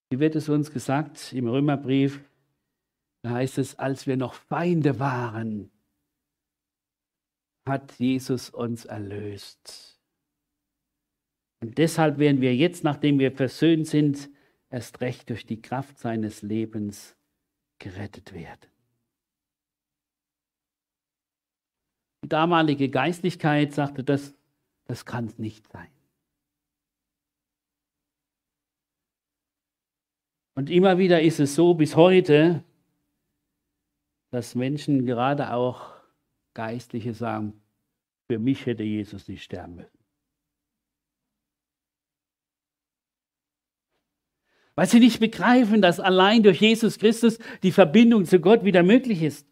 Wie 0.10 0.20
wird 0.20 0.36
es 0.36 0.50
uns 0.50 0.72
gesagt 0.72 1.34
im 1.34 1.48
Römerbrief? 1.48 2.24
Da 3.22 3.32
heißt 3.32 3.58
es, 3.58 3.78
als 3.78 4.08
wir 4.08 4.18
noch 4.18 4.34
Feinde 4.34 5.00
waren, 5.00 5.70
hat 7.68 7.94
Jesus 8.00 8.50
uns 8.50 8.86
erlöst. 8.86 10.00
Und 11.62 11.78
deshalb 11.78 12.18
werden 12.18 12.42
wir 12.42 12.56
jetzt, 12.56 12.84
nachdem 12.84 13.20
wir 13.20 13.32
versöhnt 13.32 13.88
sind, 13.88 14.30
erst 14.70 15.02
recht 15.02 15.30
durch 15.30 15.46
die 15.46 15.62
Kraft 15.62 16.00
seines 16.00 16.42
Lebens 16.42 17.16
gerettet 17.78 18.34
werden. 18.34 18.70
Die 22.24 22.30
damalige 22.30 22.90
Geistlichkeit 22.90 23.74
sagte, 23.74 24.04
das, 24.04 24.34
das 24.86 25.06
kann 25.06 25.26
es 25.26 25.38
nicht 25.38 25.68
sein. 25.72 25.90
Und 30.60 30.70
immer 30.70 30.98
wieder 30.98 31.22
ist 31.22 31.40
es 31.40 31.56
so 31.56 31.74
bis 31.74 31.96
heute, 31.96 32.66
dass 34.30 34.56
Menschen, 34.56 35.06
gerade 35.06 35.54
auch 35.54 35.94
Geistliche, 36.54 37.14
sagen, 37.14 37.62
für 38.28 38.40
mich 38.40 38.66
hätte 38.66 38.84
Jesus 38.84 39.30
nicht 39.30 39.42
sterben 39.42 39.76
müssen. 39.76 39.98
Weil 44.76 44.88
sie 44.88 45.00
nicht 45.00 45.22
begreifen, 45.22 45.82
dass 45.82 46.02
allein 46.02 46.44
durch 46.44 46.60
Jesus 46.60 47.00
Christus 47.00 47.40
die 47.64 47.72
Verbindung 47.72 48.26
zu 48.26 48.42
Gott 48.42 48.66
wieder 48.66 48.84
möglich 48.84 49.22
ist. 49.22 49.48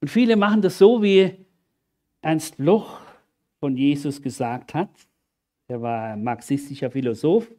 Und 0.00 0.06
viele 0.06 0.36
machen 0.36 0.62
das 0.62 0.78
so, 0.78 1.02
wie 1.02 1.44
Ernst 2.20 2.56
Loch 2.60 3.00
von 3.58 3.76
Jesus 3.76 4.22
gesagt 4.22 4.74
hat. 4.74 4.90
Er 5.66 5.82
war 5.82 6.16
marxistischer 6.16 6.92
Philosoph 6.92 7.50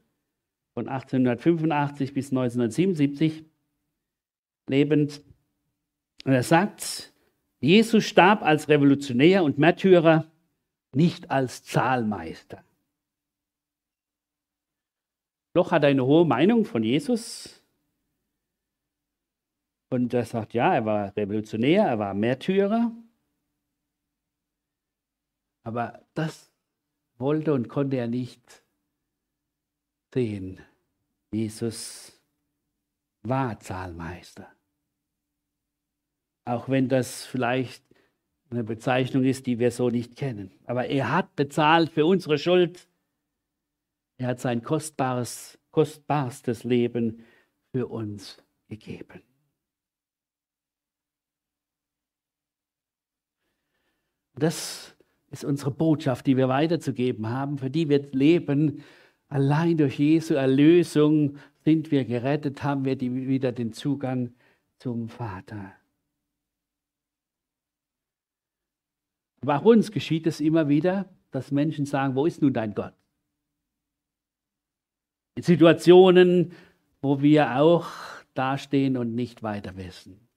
von 0.74 0.88
1885 0.88 2.14
bis 2.14 2.32
1977 2.32 3.46
lebend. 4.68 5.22
Und 6.26 6.34
er 6.34 6.44
sagt, 6.44 7.14
Jesus 7.60 8.06
starb 8.06 8.42
als 8.42 8.70
Revolutionär 8.70 9.44
und 9.44 9.58
Märtyrer, 9.58 10.32
nicht 10.94 11.30
als 11.30 11.64
Zahlmeister. 11.64 12.64
Doch 15.54 15.72
hat 15.72 15.84
er 15.84 15.90
eine 15.90 16.06
hohe 16.06 16.26
Meinung 16.26 16.66
von 16.66 16.84
Jesus. 16.84 17.62
Und 19.90 20.14
er 20.14 20.26
sagt, 20.26 20.54
ja, 20.54 20.74
er 20.74 20.86
war 20.86 21.16
Revolutionär, 21.16 21.84
er 21.86 22.00
war 22.00 22.14
Märtyrer. 22.14 22.92
Aber 25.64 26.06
das 26.14 26.52
wollte 27.18 27.54
und 27.54 27.68
konnte 27.68 27.98
er 27.98 28.08
nicht 28.08 28.61
sehen. 30.14 30.60
Jesus 31.32 32.20
war 33.24 33.60
Zahlmeister. 33.60 34.48
Auch 36.46 36.70
wenn 36.70 36.90
das 36.90 37.26
vielleicht 37.26 37.84
eine 38.50 38.64
Bezeichnung 38.64 39.24
ist, 39.24 39.46
die 39.46 39.60
wir 39.60 39.72
so 39.72 39.90
nicht 39.90 40.16
kennen. 40.16 40.52
Aber 40.66 40.88
er 40.88 41.12
hat 41.12 41.36
bezahlt 41.36 41.92
für 41.92 42.06
unsere 42.06 42.38
Schuld. 42.38 42.88
Er 44.18 44.28
hat 44.28 44.40
sein 44.40 44.62
kostbares, 44.62 45.58
kostbarstes 45.72 46.64
Leben 46.64 47.24
für 47.72 47.88
uns 47.88 48.44
gegeben. 48.68 49.22
Das 54.34 54.96
ist 55.30 55.46
unsere 55.46 55.72
Botschaft, 55.72 56.26
die 56.28 56.36
wir 56.36 56.50
weiterzugeben 56.50 57.30
haben, 57.30 57.58
für 57.58 57.70
die 57.70 57.88
wir 57.88 58.12
leben. 58.12 58.84
Allein 59.32 59.78
durch 59.78 59.98
Jesu 59.98 60.34
Erlösung 60.34 61.38
sind 61.64 61.90
wir 61.90 62.04
gerettet, 62.04 62.64
haben 62.64 62.84
wir 62.84 62.98
die, 62.98 63.30
wieder 63.30 63.54
den 63.54 63.72
Zugang 63.72 64.34
zum 64.78 65.08
Vater. 65.08 65.72
Auch 69.46 69.64
uns 69.64 69.94
geschieht 69.94 70.28
es 70.28 70.42
immer 70.42 70.68
wieder, 70.68 71.10
dass 71.32 71.50
Menschen 71.50 71.86
sagen, 71.86 72.16
wo 72.16 72.26
ist 72.26 72.42
nun 72.42 72.52
dein 72.52 72.76
Gott? 72.76 72.94
In 75.36 75.44
Situationen, 75.44 76.52
wo 77.02 77.22
wir 77.22 77.56
auch 77.56 77.88
dastehen 78.34 78.98
und 78.98 79.16
nicht 79.16 79.44
weiter 79.44 79.78
wissen, 79.78 80.28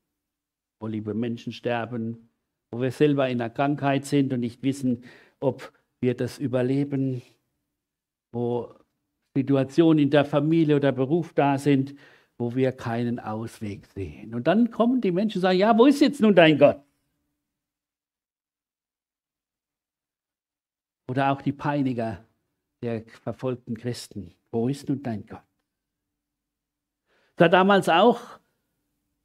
wo 0.79 0.87
liebe 0.87 1.15
Menschen 1.15 1.53
sterben, 1.53 2.31
wo 2.71 2.81
wir 2.81 2.93
selber 2.93 3.29
in 3.29 3.39
der 3.39 3.51
Krankheit 3.51 4.05
sind 4.05 4.33
und 4.33 4.39
nicht 4.39 4.63
wissen, 4.63 5.03
ob 5.41 5.73
wir 6.01 6.15
das 6.15 6.39
überleben, 6.39 7.23
wo 8.33 8.73
Situationen 9.37 10.05
in 10.05 10.11
der 10.11 10.25
Familie 10.25 10.77
oder 10.77 10.93
Beruf 10.93 11.33
da 11.33 11.59
sind, 11.59 11.95
wo 12.39 12.55
wir 12.55 12.73
keinen 12.73 13.19
Ausweg 13.19 13.87
sehen. 13.87 14.35
Und 14.35 14.47
dann 14.47 14.71
kommen 14.71 15.01
die 15.01 15.13
Menschen 15.13 15.39
und 15.39 15.43
sagen, 15.43 15.59
ja, 15.59 15.77
wo 15.77 15.87
ist 15.87 16.01
jetzt 16.01 16.21
nun 16.21 16.35
dein 16.35 16.59
Gott? 16.59 16.81
Oder 21.09 21.33
auch 21.33 21.43
die 21.43 21.53
Peiniger 21.53 22.25
der 22.83 23.05
verfolgten 23.23 23.77
Christen. 23.77 24.35
Wo 24.51 24.69
ist 24.69 24.89
nun 24.89 25.03
dein 25.03 25.27
Gott? 25.27 25.43
Da 27.37 27.49
damals 27.49 27.89
auch 27.89 28.21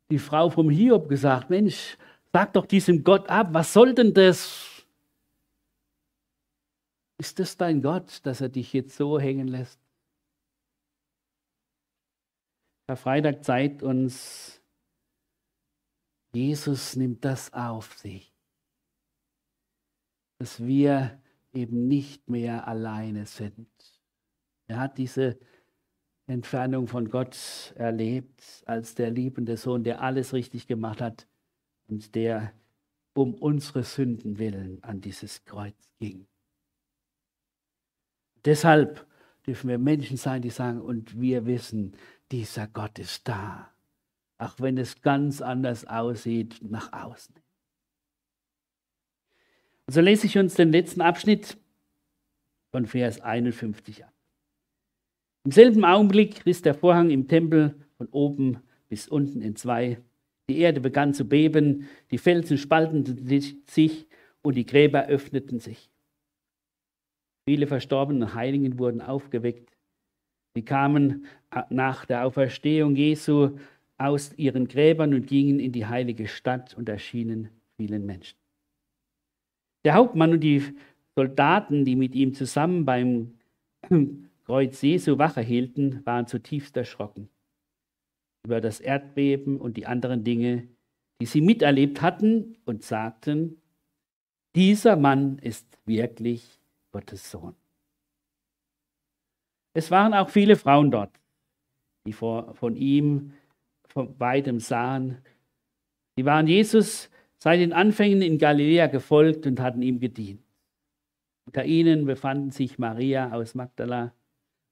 die 0.10 0.20
Frau 0.20 0.50
vom 0.50 0.70
Hiob 0.70 1.08
gesagt, 1.08 1.50
Mensch, 1.50 1.98
sag 2.34 2.54
doch 2.54 2.66
diesem 2.66 3.04
Gott 3.04 3.30
ab, 3.30 3.50
was 3.52 3.72
soll 3.74 3.94
denn 3.94 4.14
das? 4.14 4.86
Ist 7.20 7.38
das 7.38 7.58
dein 7.58 7.82
Gott, 7.82 8.26
dass 8.26 8.42
er 8.42 8.50
dich 8.50 8.74
jetzt 8.74 8.96
so 8.96 9.20
hängen 9.20 9.48
lässt? 9.48 9.80
Karfreitag 12.90 13.44
zeigt 13.44 13.84
uns, 13.84 14.64
Jesus 16.34 16.96
nimmt 16.96 17.24
das 17.24 17.54
auf 17.54 17.96
sich, 18.00 18.34
dass 20.40 20.66
wir 20.66 21.22
eben 21.54 21.88
nicht 21.88 22.32
mehr 22.32 22.68
alleine 22.68 23.28
sind. 23.28 23.70
Er 24.66 24.80
hat 24.80 24.98
diese 24.98 25.38
Entfernung 26.26 26.88
von 26.88 27.12
Gott 27.12 27.76
erlebt 27.76 28.64
als 28.66 28.96
der 28.96 29.12
liebende 29.12 29.56
Sohn, 29.56 29.84
der 29.84 30.02
alles 30.02 30.34
richtig 30.34 30.66
gemacht 30.66 31.00
hat 31.00 31.28
und 31.90 32.16
der 32.16 32.54
um 33.14 33.36
unsere 33.36 33.84
Sünden 33.84 34.40
willen 34.40 34.84
an 34.84 35.00
dieses 35.00 35.46
Kreuz 35.46 35.92
ging. 36.00 36.26
Deshalb 38.46 39.06
dürfen 39.46 39.70
wir 39.70 39.78
Menschen 39.78 40.18
sein, 40.18 40.42
die 40.42 40.50
sagen, 40.50 40.82
und 40.82 41.22
wir 41.22 41.46
wissen, 41.46 41.96
dieser 42.32 42.68
Gott 42.68 43.00
ist 43.00 43.28
da, 43.28 43.72
auch 44.38 44.60
wenn 44.60 44.78
es 44.78 45.02
ganz 45.02 45.42
anders 45.42 45.86
aussieht 45.86 46.60
nach 46.62 46.94
außen. 46.94 47.36
Und 49.88 49.94
so 49.94 50.02
lese 50.02 50.28
ich 50.28 50.38
uns 50.38 50.54
den 50.54 50.72
letzten 50.72 51.02
Abschnitt 51.02 51.58
von 52.72 52.86
Vers 52.86 53.22
51 53.22 54.06
ab. 54.06 54.14
Im 55.46 55.52
selben 55.52 55.84
Augenblick 55.84 56.46
riss 56.46 56.62
der 56.62 56.76
Vorhang 56.76 57.10
im 57.10 57.28
Tempel 57.28 57.76
von 57.98 58.08
oben 58.10 58.62
bis 58.88 59.08
unten 59.08 59.42
in 59.42 59.56
zwei. 59.56 60.00
Die 60.50 60.60
Erde 60.60 60.82
begann 60.82 61.14
zu 61.14 61.28
beben, 61.28 61.88
die 62.12 62.18
Felsen 62.18 62.58
spalteten 62.58 63.28
sich 63.66 64.08
und 64.42 64.56
die 64.56 64.66
Gräber 64.66 65.08
öffneten 65.08 65.60
sich. 65.60 65.90
Viele 67.48 67.68
verstorbene 67.68 68.36
Heiligen 68.36 68.78
wurden 68.78 69.02
aufgeweckt. 69.02 69.76
Sie 70.60 70.66
kamen 70.66 71.26
nach 71.70 72.04
der 72.04 72.26
Auferstehung 72.26 72.98
Jesu 72.98 73.58
aus 73.98 74.34
ihren 74.38 74.68
Gräbern 74.68 75.14
und 75.14 75.26
gingen 75.26 75.58
in 75.58 75.72
die 75.72 75.86
heilige 75.86 76.28
Stadt 76.28 76.74
und 76.74 76.90
erschienen 76.90 77.48
vielen 77.78 78.06
Menschen. 78.06 78.38
Der 79.86 79.94
Hauptmann 79.94 80.34
und 80.34 80.42
die 80.42 80.62
Soldaten, 81.16 81.86
die 81.86 81.96
mit 81.96 82.14
ihm 82.14 82.34
zusammen 82.34 82.84
beim 82.84 83.36
Kreuz 84.46 84.82
Jesu 84.82 85.18
Wache 85.18 85.40
hielten, 85.40 86.06
waren 86.06 86.28
zutiefst 86.28 86.76
erschrocken 86.76 87.30
über 88.46 88.60
das 88.60 88.82
Erdbeben 88.82 89.62
und 89.62 89.78
die 89.78 89.86
anderen 89.86 90.26
Dinge, 90.26 90.68
die 91.22 91.26
sie 91.26 91.40
miterlebt 91.40 92.02
hatten 92.02 92.58
und 92.66 92.84
sagten, 92.84 93.62
dieser 94.58 94.98
Mann 94.98 95.38
ist 95.40 95.80
wirklich 95.86 96.60
Gottes 96.92 97.32
Sohn. 97.32 97.56
Es 99.74 99.92
waren 99.92 100.14
auch 100.14 100.30
viele 100.30 100.56
Frauen 100.56 100.92
dort, 100.92 101.12
die 102.06 102.14
vor, 102.14 102.54
von 102.56 102.76
ihm 102.76 103.34
von 103.88 104.20
weitem 104.20 104.60
sahen. 104.60 105.18
Sie 106.16 106.26
waren 106.26 106.48
Jesus 106.48 107.10
seit 107.38 107.60
den 107.60 107.74
Anfängen 107.74 108.22
in 108.22 108.38
Galiläa 108.38 108.88
gefolgt 108.88 109.46
und 109.46 109.60
hatten 109.60 109.82
ihm 109.82 110.00
gedient. 110.00 110.42
Unter 111.46 111.66
ihnen 111.66 112.06
befanden 112.06 112.52
sich 112.52 112.78
Maria 112.78 113.32
aus 113.32 113.56
Magdala, 113.56 114.14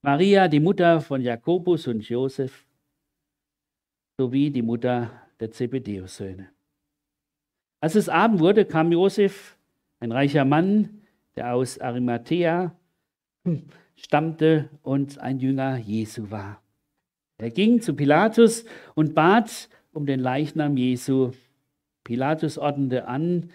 Maria, 0.03 0.47
die 0.47 0.59
Mutter 0.59 1.01
von 1.01 1.21
Jakobus 1.21 1.87
und 1.87 2.07
Josef, 2.07 2.67
sowie 4.19 4.51
die 4.51 4.61
Mutter 4.61 5.11
der 5.39 5.51
Zebedeus-Söhne. 5.51 6.49
Als 7.81 7.95
es 7.95 8.09
Abend 8.09 8.39
wurde, 8.39 8.65
kam 8.65 8.91
Josef, 8.91 9.57
ein 9.99 10.11
reicher 10.11 10.45
Mann, 10.45 11.01
der 11.35 11.53
aus 11.53 11.79
Arimathea 11.79 12.75
stammte 13.97 14.69
und 14.83 15.19
ein 15.19 15.39
Jünger 15.39 15.77
Jesu 15.77 16.31
war. 16.31 16.61
Er 17.37 17.49
ging 17.49 17.81
zu 17.81 17.93
Pilatus 17.93 18.63
und 18.95 19.13
bat 19.13 19.69
um 19.91 20.05
den 20.05 20.19
Leichnam 20.19 20.77
Jesu. 20.77 21.31
Pilatus 22.03 22.57
ordnete 22.57 23.07
an, 23.07 23.49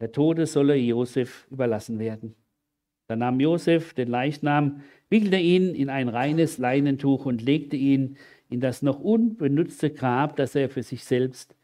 der 0.00 0.12
Tode 0.12 0.46
solle 0.46 0.76
Josef 0.76 1.46
überlassen 1.50 1.98
werden. 1.98 2.34
Da 3.08 3.16
nahm 3.16 3.40
Josef 3.40 3.94
den 3.94 4.08
Leichnam, 4.08 4.82
wickelte 5.10 5.38
ihn 5.38 5.74
in 5.74 5.90
ein 5.90 6.08
reines 6.08 6.58
Leinentuch 6.58 7.26
und 7.26 7.42
legte 7.42 7.76
ihn 7.76 8.16
in 8.48 8.60
das 8.60 8.82
noch 8.82 9.00
unbenutzte 9.00 9.90
Grab, 9.90 10.36
das 10.36 10.54
er 10.54 10.68
für 10.68 10.82
sich 10.82 11.04
selbst 11.04 11.54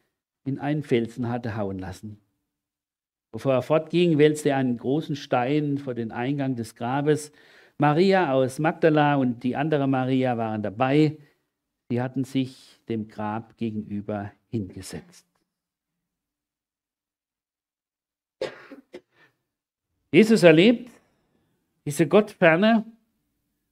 in 0.45 0.59
einen 0.59 0.83
Felsen 0.83 1.29
hatte 1.29 1.57
hauen 1.57 1.79
lassen. 1.79 2.19
Bevor 3.35 3.53
er 3.53 3.62
fortging, 3.62 4.16
wälzte 4.16 4.51
er 4.51 4.59
einen 4.59 4.77
großen 4.77 5.16
Stein 5.16 5.79
vor 5.79 5.94
den 5.94 6.12
Eingang 6.12 6.55
des 6.55 6.77
Grabes. 6.77 7.33
Maria 7.79 8.33
aus 8.33 8.61
Magdala 8.61 9.16
und 9.16 9.42
die 9.42 9.57
andere 9.57 9.88
Maria 9.88 10.38
waren 10.38 10.62
dabei. 10.62 11.18
Sie 11.88 12.01
hatten 12.01 12.23
sich 12.23 12.79
dem 12.88 13.09
Grab 13.09 13.57
gegenüber 13.57 14.31
hingesetzt. 14.51 15.27
Jesus 20.12 20.44
erlebt 20.44 20.92
diese 21.87 22.07
Gottferne. 22.07 22.85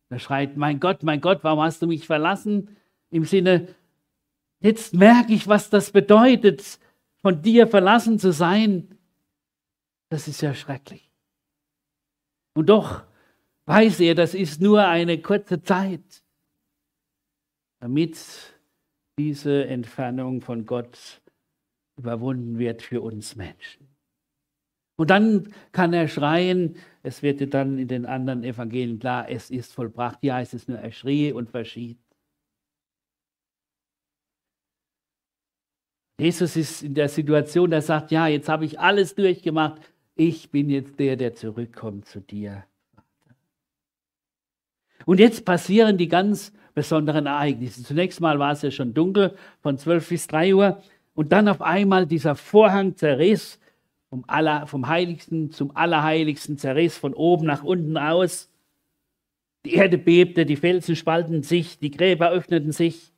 Er 0.08 0.18
schreit, 0.18 0.56
mein 0.56 0.80
Gott, 0.80 1.04
mein 1.04 1.20
Gott, 1.20 1.44
warum 1.44 1.60
hast 1.60 1.80
du 1.82 1.86
mich 1.86 2.04
verlassen? 2.04 2.76
Im 3.10 3.24
Sinne, 3.24 3.68
jetzt 4.58 4.92
merke 4.92 5.32
ich, 5.32 5.46
was 5.46 5.70
das 5.70 5.92
bedeutet, 5.92 6.80
von 7.20 7.40
dir 7.40 7.68
verlassen 7.68 8.18
zu 8.18 8.32
sein. 8.32 8.98
Das 10.12 10.28
ist 10.28 10.42
ja 10.42 10.52
schrecklich. 10.52 11.10
Und 12.54 12.66
doch 12.66 13.02
weiß 13.64 13.98
er, 14.00 14.14
das 14.14 14.34
ist 14.34 14.60
nur 14.60 14.86
eine 14.86 15.22
kurze 15.22 15.62
Zeit, 15.62 16.22
damit 17.80 18.18
diese 19.18 19.64
Entfernung 19.64 20.42
von 20.42 20.66
Gott 20.66 21.22
überwunden 21.96 22.58
wird 22.58 22.82
für 22.82 23.00
uns 23.00 23.36
Menschen. 23.36 23.88
Und 24.96 25.08
dann 25.08 25.50
kann 25.72 25.94
er 25.94 26.08
schreien, 26.08 26.76
es 27.02 27.22
wird 27.22 27.54
dann 27.54 27.78
in 27.78 27.88
den 27.88 28.04
anderen 28.04 28.44
Evangelien 28.44 28.98
klar, 28.98 29.30
es 29.30 29.48
ist 29.48 29.72
vollbracht. 29.72 30.18
Heißt 30.22 30.52
es 30.52 30.68
nur, 30.68 30.76
er 30.76 30.92
schrie 30.92 31.32
und 31.32 31.48
verschied. 31.48 31.98
Jesus 36.20 36.54
ist 36.56 36.82
in 36.82 36.92
der 36.92 37.08
Situation, 37.08 37.72
er 37.72 37.80
sagt, 37.80 38.10
ja, 38.10 38.26
jetzt 38.26 38.50
habe 38.50 38.66
ich 38.66 38.78
alles 38.78 39.14
durchgemacht, 39.14 39.80
ich 40.14 40.50
bin 40.50 40.70
jetzt 40.70 40.98
der, 40.98 41.16
der 41.16 41.34
zurückkommt 41.34 42.06
zu 42.06 42.20
dir. 42.20 42.64
Und 45.04 45.18
jetzt 45.18 45.44
passieren 45.44 45.98
die 45.98 46.08
ganz 46.08 46.52
besonderen 46.74 47.26
Ereignisse. 47.26 47.82
Zunächst 47.82 48.20
mal 48.20 48.38
war 48.38 48.52
es 48.52 48.62
ja 48.62 48.70
schon 48.70 48.94
dunkel, 48.94 49.36
von 49.60 49.78
12 49.78 50.08
bis 50.08 50.26
3 50.26 50.54
Uhr. 50.54 50.82
Und 51.14 51.32
dann 51.32 51.48
auf 51.48 51.60
einmal 51.60 52.06
dieser 52.06 52.34
Vorhang 52.34 52.96
zerriss, 52.96 53.58
vom, 54.08 54.24
Aller, 54.26 54.66
vom 54.66 54.88
Heiligsten 54.88 55.50
zum 55.50 55.76
Allerheiligsten, 55.76 56.58
zerriss 56.58 56.96
von 56.96 57.14
oben 57.14 57.46
nach 57.46 57.62
unten 57.62 57.96
aus. 57.96 58.50
Die 59.64 59.74
Erde 59.74 59.98
bebte, 59.98 60.44
die 60.46 60.56
Felsen 60.56 60.96
spalten 60.96 61.42
sich, 61.42 61.78
die 61.78 61.90
Gräber 61.90 62.30
öffneten 62.30 62.72
sich. 62.72 63.12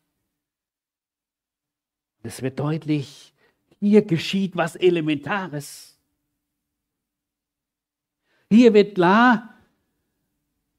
Es 2.23 2.43
wird 2.43 2.59
deutlich, 2.59 3.35
hier 3.81 4.03
geschieht 4.03 4.57
was 4.57 4.77
Elementares. 4.77 5.94
Hier 8.55 8.73
wird 8.73 8.95
klar, 8.95 9.53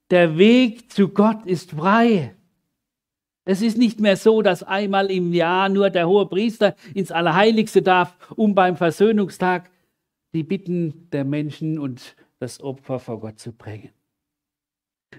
der 0.10 0.38
Weg 0.38 0.92
zu 0.92 1.10
Gott 1.10 1.46
ist 1.46 1.72
frei. 1.72 2.34
Es 3.44 3.62
ist 3.62 3.78
nicht 3.78 4.00
mehr 4.00 4.16
so, 4.16 4.42
dass 4.42 4.64
einmal 4.64 5.12
im 5.12 5.34
Jahr 5.34 5.68
nur 5.68 5.90
der 5.90 6.08
hohe 6.08 6.26
Priester 6.26 6.76
ins 6.94 7.12
Allerheiligste 7.12 7.82
darf, 7.82 8.16
um 8.36 8.56
beim 8.56 8.78
Versöhnungstag 8.78 9.70
die 10.34 10.44
Bitten 10.44 11.10
der 11.12 11.26
Menschen 11.26 11.78
und 11.78 12.16
das 12.40 12.62
Opfer 12.62 13.00
vor 13.00 13.20
Gott 13.20 13.40
zu 13.40 13.52
bringen. 13.52 13.90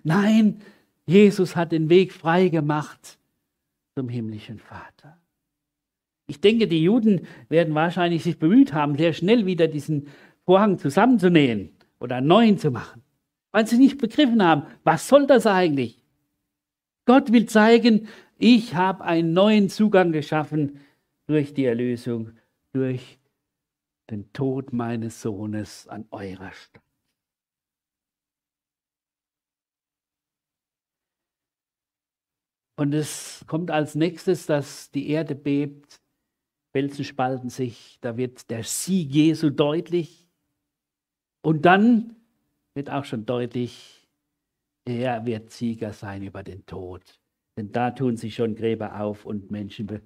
Nein, 0.03 0.63
Jesus 1.07 1.57
hat 1.57 1.73
den 1.73 1.91
Weg 1.91 2.13
frei 2.13 2.49
gemacht 2.49 3.19
zum 3.95 4.09
himmlischen 4.09 4.59
Vater. 4.59 5.19
Ich 6.27 6.41
denke, 6.41 6.67
die 6.67 6.83
Juden 6.83 7.27
werden 7.49 7.75
wahrscheinlich 7.75 8.25
sich 8.25 8.39
bemüht 8.39 8.73
haben, 8.73 8.97
sehr 8.97 9.13
schnell 9.13 9.47
wieder 9.47 9.69
diesen 9.69 10.09
Vorhang 10.45 10.79
zusammenzunähen 10.79 11.76
oder 11.99 12.17
einen 12.17 12.27
neuen 12.27 12.59
zu 12.59 12.71
machen, 12.71 13.03
weil 13.53 13.67
sie 13.67 13.79
nicht 13.79 13.99
begriffen 13.99 14.43
haben, 14.43 14.67
was 14.85 15.09
soll 15.09 15.27
das 15.27 15.47
eigentlich? 15.47 16.03
Gott 17.07 17.33
will 17.33 17.47
zeigen, 17.47 18.09
ich 18.39 18.75
habe 18.75 19.05
einen 19.05 19.33
neuen 19.33 19.69
Zugang 19.69 20.13
geschaffen 20.13 20.81
durch 21.27 21.55
die 21.55 21.65
Erlösung, 21.65 22.33
durch 22.73 23.19
den 24.11 24.33
Tod 24.33 24.73
meines 24.73 25.23
Sohnes 25.23 25.89
an 25.89 26.07
eurer 26.11 26.53
Stadt. 26.53 26.83
Und 32.79 32.93
es 32.93 33.43
kommt 33.47 33.71
als 33.71 33.95
nächstes, 33.95 34.45
dass 34.45 34.91
die 34.91 35.09
Erde 35.09 35.35
bebt, 35.35 36.01
Felsen 36.73 37.05
spalten 37.07 37.49
sich, 37.49 37.97
da 38.03 38.19
wird 38.19 38.51
der 38.51 38.63
Sieg 38.63 39.11
Jesu 39.11 39.49
deutlich. 39.49 40.26
Und 41.47 41.65
dann 41.65 42.17
wird 42.75 42.91
auch 42.91 43.05
schon 43.05 43.25
deutlich, 43.25 44.05
er 44.85 45.27
wird 45.27 45.53
Sieger 45.53 45.93
sein 45.93 46.25
über 46.25 46.43
den 46.43 46.67
Tod. 46.67 47.21
Denn 47.57 47.71
da 47.71 47.93
tun 47.93 48.17
sich 48.17 48.35
schon 48.35 48.57
Gräber 48.57 49.01
auf 49.01 49.25
und 49.25 49.53
Menschen 49.53 50.03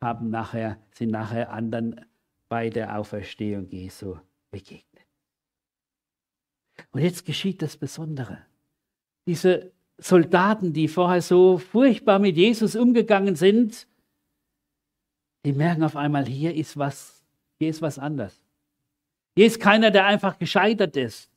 haben 0.00 0.30
nachher, 0.30 0.78
sind 0.92 1.10
nachher 1.10 1.52
anderen 1.52 2.00
bei 2.48 2.70
der 2.70 2.98
Auferstehung 2.98 3.68
Jesu 3.68 4.16
begegnet. 4.50 5.04
Und 6.92 7.02
jetzt 7.02 7.26
geschieht 7.26 7.60
das 7.60 7.76
Besondere. 7.76 8.38
Diese 9.26 9.70
Soldaten, 9.98 10.72
die 10.72 10.88
vorher 10.88 11.20
so 11.20 11.58
furchtbar 11.58 12.18
mit 12.18 12.38
Jesus 12.38 12.74
umgegangen 12.76 13.36
sind, 13.36 13.86
die 15.44 15.52
merken 15.52 15.82
auf 15.82 15.96
einmal, 15.96 16.24
hier 16.24 16.54
ist 16.54 16.78
was, 16.78 17.22
hier 17.58 17.68
ist 17.68 17.82
was 17.82 17.98
anders. 17.98 18.47
Hier 19.38 19.46
ist 19.46 19.60
keiner, 19.60 19.92
der 19.92 20.04
einfach 20.04 20.36
gescheitert 20.36 20.96
ist. 20.96 21.30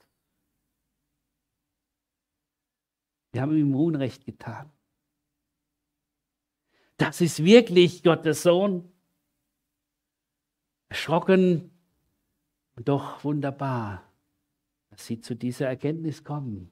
Wir 3.32 3.43
haben 3.43 3.56
ihm 3.56 3.76
Unrecht 3.76 4.26
getan. 4.26 4.72
Das 6.97 7.22
ist 7.22 7.43
wirklich 7.43 8.02
Gottes 8.02 8.41
Sohn. 8.41 8.91
Erschrocken 10.89 11.70
und 12.76 12.88
doch 12.88 13.24
wunderbar, 13.24 14.02
dass 14.89 15.06
sie 15.06 15.22
zu 15.22 15.36
dieser 15.36 15.68
Erkenntnis 15.68 16.24
kommen. 16.24 16.72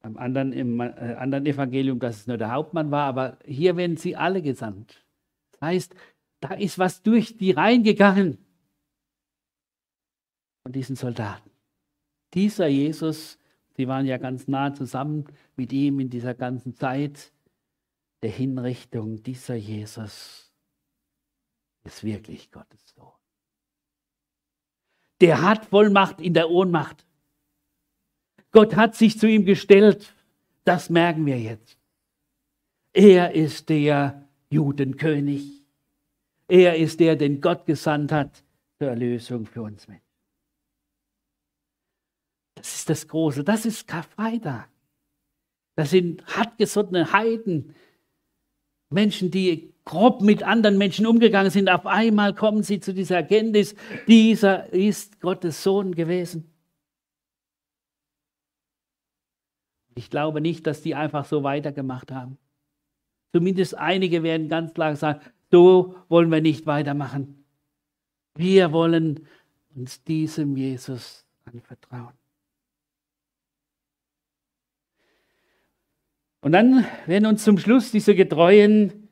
Am 0.00 0.16
anderen, 0.16 0.52
im 0.52 0.80
äh, 0.80 1.14
anderen 1.16 1.46
Evangelium, 1.46 2.00
dass 2.00 2.16
es 2.16 2.26
nur 2.26 2.38
der 2.38 2.50
Hauptmann 2.50 2.90
war, 2.90 3.06
aber 3.06 3.38
hier 3.44 3.76
werden 3.76 3.96
sie 3.96 4.16
alle 4.16 4.42
gesandt. 4.42 5.06
Das 5.52 5.60
heißt, 5.60 5.94
da 6.40 6.54
ist 6.54 6.76
was 6.76 7.04
durch 7.04 7.36
die 7.36 7.52
reingegangen 7.52 8.45
von 10.66 10.72
diesen 10.72 10.96
Soldaten. 10.96 11.48
Dieser 12.34 12.66
Jesus, 12.66 13.38
sie 13.76 13.86
waren 13.86 14.04
ja 14.04 14.16
ganz 14.16 14.48
nah 14.48 14.74
zusammen 14.74 15.24
mit 15.54 15.72
ihm 15.72 16.00
in 16.00 16.10
dieser 16.10 16.34
ganzen 16.34 16.74
Zeit 16.74 17.30
der 18.20 18.32
Hinrichtung, 18.32 19.22
dieser 19.22 19.54
Jesus 19.54 20.52
ist 21.84 22.02
wirklich 22.02 22.50
Gottes 22.50 22.80
Sohn. 22.96 23.12
Der 25.20 25.40
hat 25.42 25.66
Vollmacht 25.66 26.20
in 26.20 26.34
der 26.34 26.50
Ohnmacht. 26.50 27.06
Gott 28.50 28.74
hat 28.74 28.96
sich 28.96 29.20
zu 29.20 29.28
ihm 29.28 29.44
gestellt. 29.44 30.12
Das 30.64 30.90
merken 30.90 31.26
wir 31.26 31.38
jetzt. 31.38 31.78
Er 32.92 33.36
ist 33.36 33.68
der 33.68 34.28
Judenkönig. 34.50 35.62
Er 36.48 36.76
ist 36.76 36.98
der, 36.98 37.14
den 37.14 37.40
Gott 37.40 37.66
gesandt 37.66 38.10
hat 38.10 38.42
zur 38.80 38.88
Erlösung 38.88 39.46
für 39.46 39.62
uns 39.62 39.86
Menschen. 39.86 40.05
Das 42.66 42.74
ist 42.74 42.90
das 42.90 43.06
Große, 43.06 43.44
das 43.44 43.64
ist 43.64 43.86
Karfreitag. 43.86 44.68
Das 45.76 45.90
sind 45.90 46.26
hartgesottene 46.26 47.12
Heiden, 47.12 47.76
Menschen, 48.90 49.30
die 49.30 49.72
grob 49.84 50.20
mit 50.20 50.42
anderen 50.42 50.76
Menschen 50.76 51.06
umgegangen 51.06 51.52
sind. 51.52 51.70
Auf 51.70 51.86
einmal 51.86 52.34
kommen 52.34 52.64
sie 52.64 52.80
zu 52.80 52.92
dieser 52.92 53.18
Erkenntnis, 53.18 53.76
dieser 54.08 54.72
ist 54.72 55.20
Gottes 55.20 55.62
Sohn 55.62 55.94
gewesen. 55.94 56.50
Ich 59.94 60.10
glaube 60.10 60.40
nicht, 60.40 60.66
dass 60.66 60.82
die 60.82 60.96
einfach 60.96 61.24
so 61.24 61.44
weitergemacht 61.44 62.10
haben. 62.10 62.36
Zumindest 63.32 63.76
einige 63.76 64.24
werden 64.24 64.48
ganz 64.48 64.74
klar 64.74 64.96
sagen, 64.96 65.20
so 65.52 65.94
wollen 66.08 66.32
wir 66.32 66.40
nicht 66.40 66.66
weitermachen. 66.66 67.44
Wir 68.34 68.72
wollen 68.72 69.28
uns 69.72 70.02
diesem 70.02 70.56
Jesus 70.56 71.24
anvertrauen. 71.44 72.25
Und 76.46 76.52
dann 76.52 76.86
werden 77.06 77.26
uns 77.26 77.42
zum 77.42 77.58
Schluss 77.58 77.90
diese 77.90 78.14
Getreuen 78.14 79.08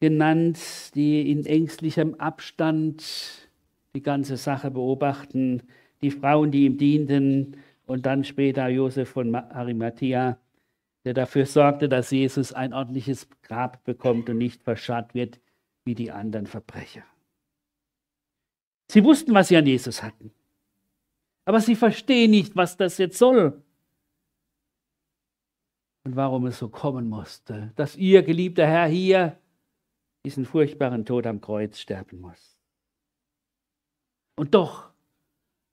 genannt, 0.00 0.58
die 0.96 1.30
in 1.30 1.46
ängstlichem 1.46 2.14
Abstand 2.16 3.04
die 3.94 4.02
ganze 4.02 4.36
Sache 4.36 4.72
beobachten, 4.72 5.62
die 6.02 6.10
Frauen, 6.10 6.50
die 6.50 6.64
ihm 6.64 6.76
dienten 6.76 7.56
und 7.86 8.04
dann 8.04 8.24
später 8.24 8.66
Josef 8.66 9.10
von 9.10 9.32
Arimathea, 9.36 10.40
der 11.04 11.14
dafür 11.14 11.46
sorgte, 11.46 11.88
dass 11.88 12.10
Jesus 12.10 12.52
ein 12.52 12.72
ordentliches 12.72 13.28
Grab 13.42 13.84
bekommt 13.84 14.28
und 14.28 14.38
nicht 14.38 14.64
verscharrt 14.64 15.14
wird 15.14 15.38
wie 15.84 15.94
die 15.94 16.10
anderen 16.10 16.48
Verbrecher. 16.48 17.04
Sie 18.90 19.04
wussten, 19.04 19.34
was 19.34 19.46
sie 19.46 19.56
an 19.56 19.66
Jesus 19.66 20.02
hatten. 20.02 20.32
Aber 21.44 21.60
sie 21.60 21.76
verstehen 21.76 22.32
nicht, 22.32 22.56
was 22.56 22.76
das 22.76 22.98
jetzt 22.98 23.18
soll. 23.18 23.62
Und 26.06 26.14
warum 26.14 26.46
es 26.46 26.60
so 26.60 26.68
kommen 26.68 27.08
musste, 27.08 27.72
dass 27.74 27.96
ihr 27.96 28.22
geliebter 28.22 28.64
Herr 28.64 28.86
hier 28.86 29.40
diesen 30.24 30.44
furchtbaren 30.44 31.04
Tod 31.04 31.26
am 31.26 31.40
Kreuz 31.40 31.80
sterben 31.80 32.20
muss. 32.20 32.56
Und 34.36 34.54
doch, 34.54 34.90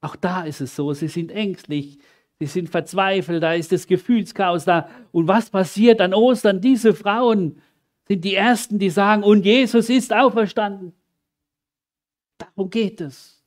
auch 0.01 0.15
da 0.15 0.41
ist 0.41 0.59
es 0.59 0.75
so, 0.75 0.91
sie 0.93 1.07
sind 1.07 1.29
ängstlich, 1.29 1.99
Sie 2.39 2.47
sind 2.47 2.67
verzweifelt, 2.67 3.43
da 3.43 3.53
ist 3.53 3.71
das 3.71 3.85
Gefühlschaos 3.85 4.65
da. 4.65 4.89
Und 5.11 5.27
was 5.27 5.51
passiert 5.51 6.01
an 6.01 6.15
Ostern? 6.15 6.59
Diese 6.59 6.95
Frauen 6.95 7.61
sind 8.07 8.25
die 8.25 8.33
Ersten, 8.33 8.79
die 8.79 8.89
sagen, 8.89 9.21
und 9.21 9.45
Jesus 9.45 9.87
ist 9.87 10.11
auferstanden. 10.11 10.93
Darum 12.39 12.71
geht 12.71 13.01
es. 13.01 13.42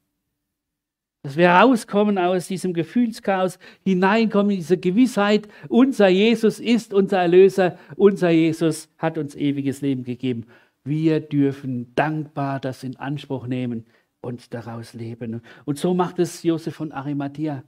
Dass 1.27 1.37
wir 1.37 1.51
rauskommen 1.51 2.19
aus 2.19 2.47
diesem 2.47 2.73
Gefühlschaos, 2.73 3.59
hineinkommen 3.83 4.53
in 4.53 4.59
diese 4.59 4.79
Gewissheit, 4.79 5.49
unser 5.69 6.07
Jesus 6.07 6.61
ist 6.61 6.95
unser 6.95 7.19
Erlöser, 7.19 7.77
unser 7.97 8.31
Jesus 8.31 8.89
hat 8.97 9.19
uns 9.19 9.35
ewiges 9.35 9.81
Leben 9.81 10.05
gegeben. 10.05 10.47
Wir 10.85 11.19
dürfen 11.19 11.93
dankbar 11.97 12.61
das 12.61 12.85
in 12.85 12.95
Anspruch 12.95 13.49
nehmen 13.49 13.87
und 14.21 14.55
daraus 14.55 14.95
leben. 14.95 15.43
Und 15.65 15.81
so 15.81 15.95
macht 15.95 16.21
es 16.21 16.45
Josef 16.45 16.77
von 16.77 16.93
Arimathea. 16.93 17.65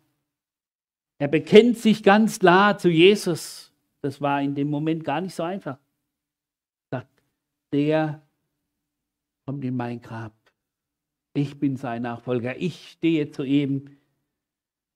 Er 1.18 1.28
bekennt 1.28 1.78
sich 1.78 2.04
ganz 2.04 2.38
klar 2.38 2.78
zu 2.78 2.88
Jesus. 2.88 3.72
Das 4.02 4.20
war 4.20 4.40
in 4.40 4.54
dem 4.54 4.70
Moment 4.70 5.02
gar 5.02 5.20
nicht 5.20 5.34
so 5.34 5.42
einfach. 5.42 5.78
Er 6.92 6.98
sagt, 7.00 7.22
der 7.72 8.22
kommt 9.46 9.64
in 9.64 9.76
mein 9.76 10.00
Grab. 10.00 10.37
Ich 11.38 11.60
bin 11.60 11.76
sein 11.76 12.02
Nachfolger. 12.02 12.60
Ich 12.60 12.90
stehe 12.90 13.30
zu 13.30 13.44
ihm 13.44 13.96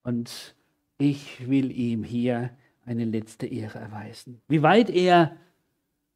und 0.02 0.56
ich 0.98 1.48
will 1.48 1.70
ihm 1.70 2.02
hier 2.02 2.50
eine 2.84 3.04
letzte 3.04 3.46
Ehre 3.46 3.78
erweisen. 3.78 4.42
Wie 4.48 4.60
weit 4.60 4.90
er 4.90 5.36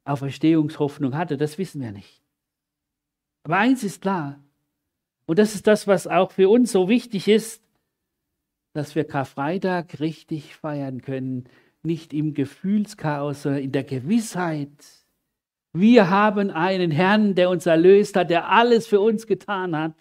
auf 0.05 0.23
Erstehungshoffnung 0.23 1.17
hatte, 1.17 1.37
das 1.37 1.59
wissen 1.59 1.81
wir 1.81 1.93
nicht. 1.93 2.25
Aber 3.45 3.59
eins 3.59 3.85
ist 3.85 4.03
klar, 4.03 4.43
und 5.27 5.39
das 5.39 5.55
ist 5.55 5.69
das, 5.69 5.87
was 5.87 6.09
auch 6.09 6.33
für 6.33 6.49
uns 6.49 6.73
so 6.73 6.89
wichtig 6.89 7.29
ist, 7.29 7.63
dass 8.73 8.97
wir 8.97 9.05
Karfreitag 9.05 10.01
richtig 10.01 10.57
feiern 10.57 11.03
können, 11.03 11.45
nicht 11.85 12.13
im 12.13 12.35
Gefühlschaos, 12.35 13.43
sondern 13.43 13.63
in 13.63 13.71
der 13.71 13.85
Gewissheit. 13.85 14.75
Wir 15.73 16.11
haben 16.11 16.51
einen 16.51 16.91
Herrn, 16.91 17.37
der 17.37 17.49
uns 17.49 17.65
erlöst 17.67 18.17
hat, 18.17 18.31
der 18.31 18.51
alles 18.51 18.89
für 18.89 18.99
uns 18.99 19.29
getan 19.29 19.77
hat, 19.77 19.95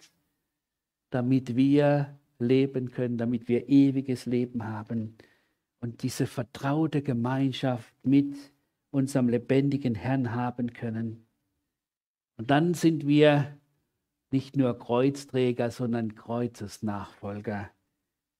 damit 1.10 1.56
wir 1.56 2.18
leben 2.38 2.90
können, 2.90 3.18
damit 3.18 3.48
wir 3.48 3.68
ewiges 3.68 4.26
Leben 4.26 4.66
haben 4.66 5.16
und 5.80 6.02
diese 6.02 6.26
vertraute 6.26 7.02
Gemeinschaft 7.02 7.94
mit 8.02 8.36
unserem 8.90 9.28
lebendigen 9.28 9.94
Herrn 9.94 10.34
haben 10.34 10.72
können. 10.72 11.26
Und 12.36 12.50
dann 12.50 12.74
sind 12.74 13.06
wir 13.06 13.56
nicht 14.30 14.56
nur 14.56 14.78
Kreuzträger, 14.78 15.70
sondern 15.70 16.14
Kreuzesnachfolger 16.14 17.70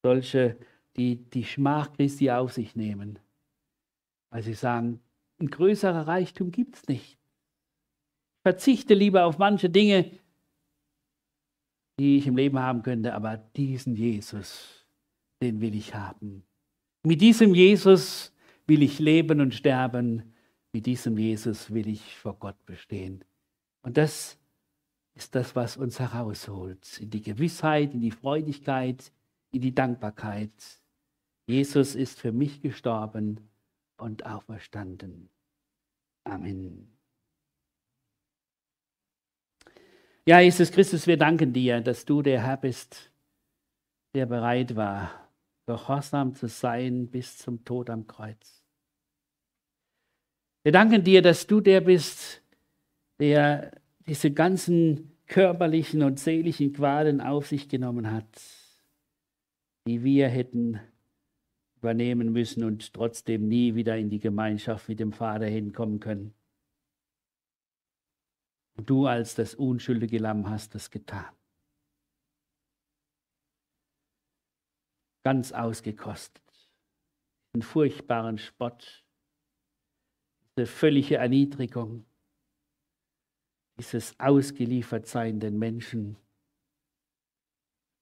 solche 0.02 0.56
die 0.96 1.16
die 1.30 1.44
Schmach 1.44 1.92
Christi 1.92 2.30
auf 2.30 2.52
sich 2.52 2.74
nehmen, 2.74 3.18
weil 4.30 4.42
sie 4.42 4.54
sagen, 4.54 5.00
ein 5.38 5.50
größerer 5.50 6.06
Reichtum 6.06 6.50
gibt 6.50 6.76
es 6.76 6.88
nicht. 6.88 7.18
Ich 8.36 8.42
verzichte 8.42 8.94
lieber 8.94 9.24
auf 9.24 9.38
manche 9.38 9.68
Dinge, 9.68 10.10
die 11.98 12.18
ich 12.18 12.26
im 12.26 12.36
Leben 12.36 12.58
haben 12.58 12.82
könnte, 12.82 13.14
aber 13.14 13.36
diesen 13.36 13.94
Jesus, 13.94 14.86
den 15.42 15.60
will 15.60 15.74
ich 15.74 15.94
haben. 15.94 16.44
Mit 17.02 17.20
diesem 17.20 17.54
Jesus 17.54 18.32
will 18.66 18.82
ich 18.82 18.98
leben 18.98 19.40
und 19.40 19.54
sterben. 19.54 20.34
Mit 20.72 20.86
diesem 20.86 21.16
Jesus 21.16 21.72
will 21.72 21.88
ich 21.88 22.16
vor 22.16 22.34
Gott 22.38 22.64
bestehen. 22.66 23.24
Und 23.82 23.96
das 23.96 24.38
ist 25.14 25.34
das, 25.34 25.56
was 25.56 25.76
uns 25.76 25.98
herausholt, 25.98 26.98
in 27.00 27.10
die 27.10 27.22
Gewissheit, 27.22 27.94
in 27.94 28.00
die 28.00 28.10
Freudigkeit, 28.10 29.12
in 29.52 29.62
die 29.62 29.74
Dankbarkeit. 29.74 30.52
Jesus 31.46 31.94
ist 31.94 32.20
für 32.20 32.32
mich 32.32 32.60
gestorben 32.60 33.48
und 33.96 34.26
auferstanden. 34.26 35.30
Amen. 36.24 36.95
Ja, 40.28 40.40
Jesus 40.40 40.72
Christus, 40.72 41.06
wir 41.06 41.16
danken 41.16 41.52
dir, 41.52 41.80
dass 41.80 42.04
du 42.04 42.20
der 42.20 42.42
Herr 42.42 42.56
bist, 42.56 43.12
der 44.12 44.26
bereit 44.26 44.74
war, 44.74 45.30
gehorsam 45.66 46.34
zu 46.34 46.48
sein 46.48 47.06
bis 47.06 47.38
zum 47.38 47.64
Tod 47.64 47.88
am 47.90 48.08
Kreuz. 48.08 48.60
Wir 50.64 50.72
danken 50.72 51.04
dir, 51.04 51.22
dass 51.22 51.46
du 51.46 51.60
der 51.60 51.80
bist, 51.80 52.42
der 53.20 53.70
diese 54.08 54.32
ganzen 54.32 55.12
körperlichen 55.28 56.02
und 56.02 56.18
seelischen 56.18 56.72
Qualen 56.72 57.20
auf 57.20 57.46
sich 57.46 57.68
genommen 57.68 58.10
hat, 58.10 58.26
die 59.86 60.02
wir 60.02 60.28
hätten 60.28 60.80
übernehmen 61.76 62.32
müssen 62.32 62.64
und 62.64 62.92
trotzdem 62.92 63.46
nie 63.46 63.76
wieder 63.76 63.96
in 63.96 64.10
die 64.10 64.18
Gemeinschaft 64.18 64.88
mit 64.88 64.98
dem 64.98 65.12
Vater 65.12 65.46
hinkommen 65.46 66.00
können. 66.00 66.34
Und 68.76 68.90
du 68.90 69.06
als 69.06 69.34
das 69.34 69.54
unschuldige 69.54 70.18
Lamm 70.18 70.48
hast 70.48 70.74
das 70.74 70.90
getan. 70.90 71.34
Ganz 75.24 75.52
ausgekostet. 75.52 76.42
Den 77.54 77.62
furchtbaren 77.62 78.38
Spott, 78.38 79.04
diese 80.56 80.66
völlige 80.66 81.16
Erniedrigung, 81.16 82.06
dieses 83.78 84.18
Ausgeliefertsein 84.20 85.40
den 85.40 85.58
Menschen, 85.58 86.16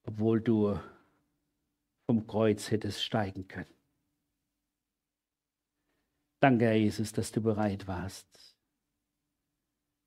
obwohl 0.06 0.40
du 0.40 0.78
vom 2.06 2.26
Kreuz 2.26 2.70
hättest 2.70 3.02
steigen 3.02 3.48
können. 3.48 3.74
Danke, 6.40 6.66
Herr 6.66 6.74
Jesus, 6.74 7.12
dass 7.12 7.32
du 7.32 7.40
bereit 7.40 7.86
warst, 7.86 8.53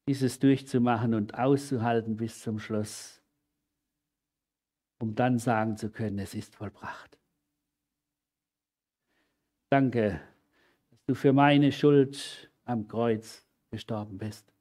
dieses 0.08 0.40
durchzumachen 0.40 1.14
und 1.14 1.36
auszuhalten 1.36 2.16
bis 2.16 2.42
zum 2.42 2.60
Schluss, 2.60 3.22
um 5.00 5.16
dann 5.16 5.38
sagen 5.38 5.78
zu 5.78 5.90
können, 5.90 6.20
es 6.20 6.34
ist 6.34 6.56
vollbracht. 6.56 7.18
Danke, 9.70 10.22
dass 10.90 11.04
du 11.06 11.14
für 11.14 11.34
meine 11.34 11.72
Schuld 11.72 12.50
am 12.64 12.88
Kreuz 12.88 13.46
gestorben 13.70 14.18
bist. 14.18 14.54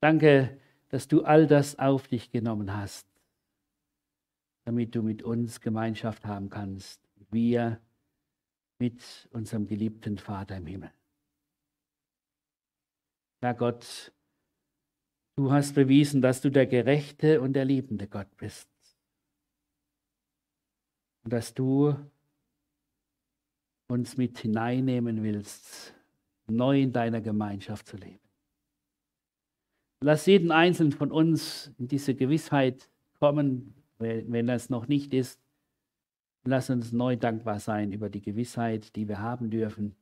Danke, 0.00 0.60
dass 0.88 1.08
du 1.08 1.24
all 1.24 1.46
das 1.46 1.78
auf 1.78 2.08
dich 2.08 2.30
genommen 2.30 2.76
hast, 2.76 3.06
damit 4.64 4.94
du 4.94 5.02
mit 5.02 5.22
uns 5.22 5.60
Gemeinschaft 5.60 6.26
haben 6.26 6.50
kannst. 6.50 7.00
Wir 7.30 7.80
mit 8.78 9.28
unserem 9.32 9.66
geliebten 9.66 10.18
Vater 10.18 10.56
im 10.56 10.66
Himmel. 10.66 10.90
Herr 13.46 13.54
Gott, 13.54 14.12
du 15.36 15.52
hast 15.52 15.76
bewiesen, 15.76 16.20
dass 16.20 16.40
du 16.40 16.50
der 16.50 16.66
gerechte 16.66 17.40
und 17.40 17.52
der 17.52 17.64
liebende 17.64 18.08
Gott 18.08 18.26
bist. 18.36 18.68
Und 21.22 21.32
dass 21.32 21.54
du 21.54 21.94
uns 23.86 24.16
mit 24.16 24.40
hineinnehmen 24.40 25.22
willst, 25.22 25.94
neu 26.48 26.82
in 26.82 26.92
deiner 26.92 27.20
Gemeinschaft 27.20 27.86
zu 27.86 27.96
leben. 27.96 28.18
Lass 30.00 30.26
jeden 30.26 30.50
Einzelnen 30.50 30.90
von 30.90 31.12
uns 31.12 31.70
in 31.78 31.86
diese 31.86 32.16
Gewissheit 32.16 32.90
kommen, 33.20 33.74
wenn 33.98 34.48
das 34.48 34.70
noch 34.70 34.88
nicht 34.88 35.14
ist. 35.14 35.40
Lass 36.42 36.68
uns 36.68 36.90
neu 36.90 37.14
dankbar 37.14 37.60
sein 37.60 37.92
über 37.92 38.10
die 38.10 38.22
Gewissheit, 38.22 38.96
die 38.96 39.06
wir 39.06 39.20
haben 39.20 39.50
dürfen, 39.50 39.94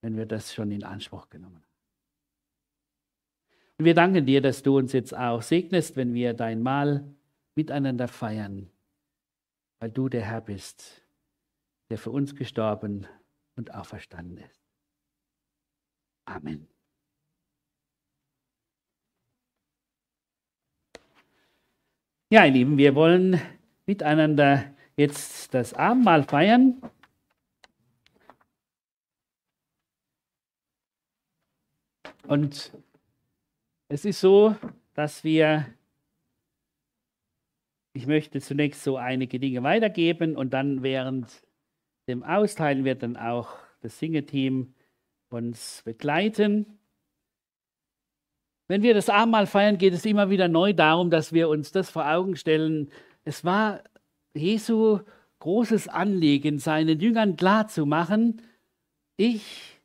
wenn 0.00 0.16
wir 0.16 0.24
das 0.24 0.54
schon 0.54 0.70
in 0.70 0.82
Anspruch 0.82 1.28
genommen 1.28 1.56
haben. 1.56 1.67
Und 3.78 3.84
wir 3.84 3.94
danken 3.94 4.26
dir, 4.26 4.40
dass 4.40 4.64
du 4.64 4.76
uns 4.76 4.92
jetzt 4.92 5.16
auch 5.16 5.40
segnest, 5.40 5.94
wenn 5.94 6.12
wir 6.12 6.34
dein 6.34 6.62
Mahl 6.62 7.14
miteinander 7.54 8.08
feiern, 8.08 8.68
weil 9.78 9.90
du 9.90 10.08
der 10.08 10.22
Herr 10.22 10.40
bist, 10.40 11.06
der 11.88 11.98
für 11.98 12.10
uns 12.10 12.34
gestorben 12.34 13.06
und 13.54 13.72
auferstanden 13.72 14.38
ist. 14.38 14.60
Amen. 16.24 16.66
Ja, 22.30 22.44
ihr 22.44 22.52
Lieben, 22.52 22.78
wir 22.78 22.96
wollen 22.96 23.40
miteinander 23.86 24.74
jetzt 24.96 25.54
das 25.54 25.72
Abendmahl 25.72 26.24
feiern. 26.24 26.82
Und 32.26 32.72
es 33.88 34.04
ist 34.04 34.20
so, 34.20 34.54
dass 34.94 35.24
wir, 35.24 35.66
ich 37.92 38.06
möchte 38.06 38.40
zunächst 38.40 38.82
so 38.82 38.96
einige 38.96 39.38
Dinge 39.38 39.62
weitergeben 39.62 40.36
und 40.36 40.52
dann 40.52 40.82
während 40.82 41.42
dem 42.06 42.22
Austeilen 42.22 42.84
wird 42.84 43.02
dann 43.02 43.16
auch 43.16 43.56
das 43.80 43.98
Singeteam 43.98 44.74
uns 45.30 45.82
begleiten. 45.84 46.78
Wenn 48.66 48.82
wir 48.82 48.94
das 48.94 49.08
Abendmahl 49.08 49.46
feiern, 49.46 49.78
geht 49.78 49.94
es 49.94 50.04
immer 50.04 50.30
wieder 50.30 50.48
neu 50.48 50.74
darum, 50.74 51.10
dass 51.10 51.32
wir 51.32 51.48
uns 51.48 51.72
das 51.72 51.90
vor 51.90 52.10
Augen 52.10 52.36
stellen. 52.36 52.90
Es 53.24 53.44
war 53.44 53.82
Jesu 54.34 55.00
großes 55.38 55.88
Anliegen, 55.88 56.58
seinen 56.58 57.00
Jüngern 57.00 57.36
klarzumachen, 57.36 58.42
ich 59.16 59.80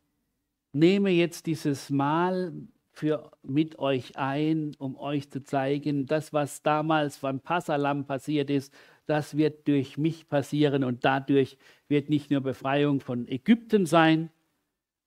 nehme 0.73 1.09
jetzt 1.09 1.47
dieses 1.47 1.89
Mahl 1.89 2.53
für, 2.93 3.31
mit 3.41 3.79
euch 3.79 4.17
ein, 4.17 4.75
um 4.77 4.95
euch 4.97 5.29
zu 5.29 5.43
zeigen, 5.43 6.05
das, 6.05 6.31
was 6.31 6.61
damals 6.61 7.17
beim 7.19 7.39
Passalam 7.39 8.05
passiert 8.05 8.49
ist, 8.49 8.73
das 9.07 9.35
wird 9.35 9.67
durch 9.67 9.97
mich 9.97 10.29
passieren 10.29 10.83
und 10.83 11.03
dadurch 11.03 11.57
wird 11.89 12.09
nicht 12.09 12.31
nur 12.31 12.41
Befreiung 12.41 12.99
von 12.99 13.27
Ägypten 13.27 13.85
sein, 13.85 14.29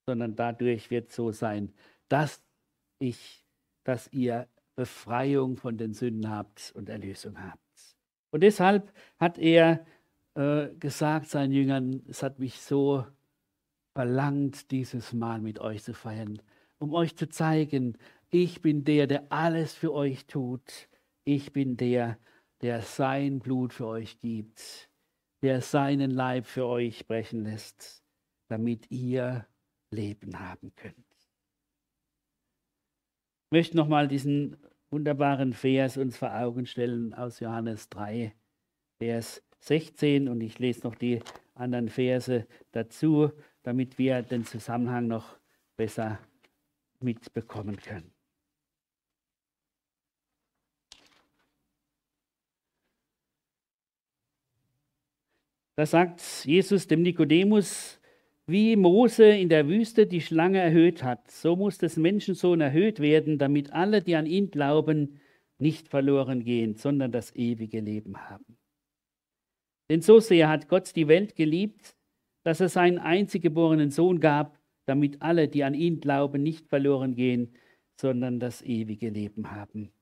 sondern 0.05 0.34
dadurch 0.34 0.91
wird 0.91 1.12
so 1.12 1.30
sein, 1.30 1.72
dass 2.09 2.43
ich, 2.99 3.45
dass 3.84 4.12
ihr 4.12 4.49
Befreiung 4.74 5.57
von 5.57 5.78
den 5.78 5.95
Sünden 5.95 6.28
habt 6.28 6.72
und 6.74 6.89
Erlösung 6.89 7.41
habt. 7.41 7.61
Und 8.30 8.43
deshalb 8.43 8.93
hat 9.18 9.39
er 9.39 9.87
äh, 10.34 10.68
gesagt 10.78 11.28
seinen 11.28 11.53
Jüngern, 11.53 12.03
es 12.09 12.22
hat 12.22 12.39
mich 12.41 12.61
so 12.61 13.07
verlangt, 13.95 14.72
dieses 14.72 15.12
Mal 15.12 15.41
mit 15.41 15.61
euch 15.61 15.84
zu 15.84 15.95
feiern 15.95 16.43
um 16.79 16.93
euch 16.95 17.16
zu 17.16 17.29
zeigen, 17.29 17.97
ich 18.31 18.61
bin 18.61 18.85
der, 18.85 19.07
der 19.07 19.33
alles 19.33 19.72
für 19.72 19.93
euch 19.93 20.27
tut. 20.27 20.89
Ich 21.24 21.53
bin 21.53 21.77
der, 21.77 22.18
der 22.61 22.83
sein 22.83 23.39
Blut 23.39 23.72
für 23.72 23.87
euch 23.87 24.18
gibt, 24.20 24.91
der 25.43 25.61
seinen 25.61 26.11
Leib 26.11 26.47
für 26.47 26.66
euch 26.66 27.07
brechen 27.07 27.45
lässt, 27.45 28.03
damit 28.49 28.91
ihr 28.91 29.47
Leben 29.91 30.39
haben 30.39 30.74
könnt. 30.74 30.97
Ich 33.47 33.53
möchte 33.53 33.77
nochmal 33.77 34.09
diesen 34.09 34.57
wunderbaren 34.91 35.53
Vers 35.53 35.97
uns 35.97 36.16
vor 36.16 36.35
Augen 36.35 36.66
stellen 36.66 37.14
aus 37.14 37.41
Johannes 37.41 37.89
3, 37.91 38.35
Vers 38.99 39.43
16 39.61 40.29
und 40.29 40.41
ich 40.41 40.59
lese 40.59 40.83
noch 40.87 40.95
die 40.95 41.20
anderen 41.55 41.89
Verse 41.89 42.47
dazu, 42.72 43.31
damit 43.62 43.99
wir 43.99 44.22
den 44.22 44.45
Zusammenhang 44.45 45.07
noch 45.07 45.39
besser 45.77 46.18
mitbekommen 47.03 47.77
können. 47.77 48.13
Da 55.77 55.85
sagt 55.85 56.23
Jesus 56.47 56.87
dem 56.87 57.03
Nikodemus, 57.03 58.01
wie 58.47 58.77
Mose 58.77 59.27
in 59.27 59.49
der 59.49 59.69
Wüste 59.69 60.07
die 60.07 60.23
Schlange 60.23 60.59
erhöht 60.59 61.03
hat, 61.03 61.31
so 61.31 61.55
muss 61.55 61.79
des 61.79 61.97
Menschensohn 61.97 62.61
erhöht 62.61 63.01
werden, 63.01 63.39
damit 63.39 63.73
alle, 63.73 64.01
die 64.01 64.17
an 64.17 64.25
ihn 64.25 64.51
glauben, 64.51 65.21
nicht 65.59 65.89
verloren 65.89 66.45
gehen, 66.45 66.77
sondern 66.77 67.13
das 67.13 67.35
ewige 67.35 67.81
Leben 67.81 68.17
haben. 68.31 68.57
Denn 69.91 70.01
so 70.01 70.19
sehr 70.21 70.49
hat 70.49 70.69
Gott 70.69 70.95
die 70.97 71.09
Welt 71.09 71.37
geliebt, 71.37 71.95
dass 72.43 72.61
er 72.61 72.69
seinen 72.69 72.99
einziggeborenen 72.99 73.91
Sohn 73.91 74.21
gab, 74.21 74.56
damit 74.87 75.22
alle, 75.22 75.49
die 75.49 75.64
an 75.64 75.74
ihn 75.74 76.01
glauben, 76.01 76.43
nicht 76.43 76.68
verloren 76.68 77.14
gehen, 77.14 77.55
sondern 78.01 78.41
das 78.41 78.62
ewige 78.62 79.11
Leben 79.11 79.51
haben. 79.51 79.93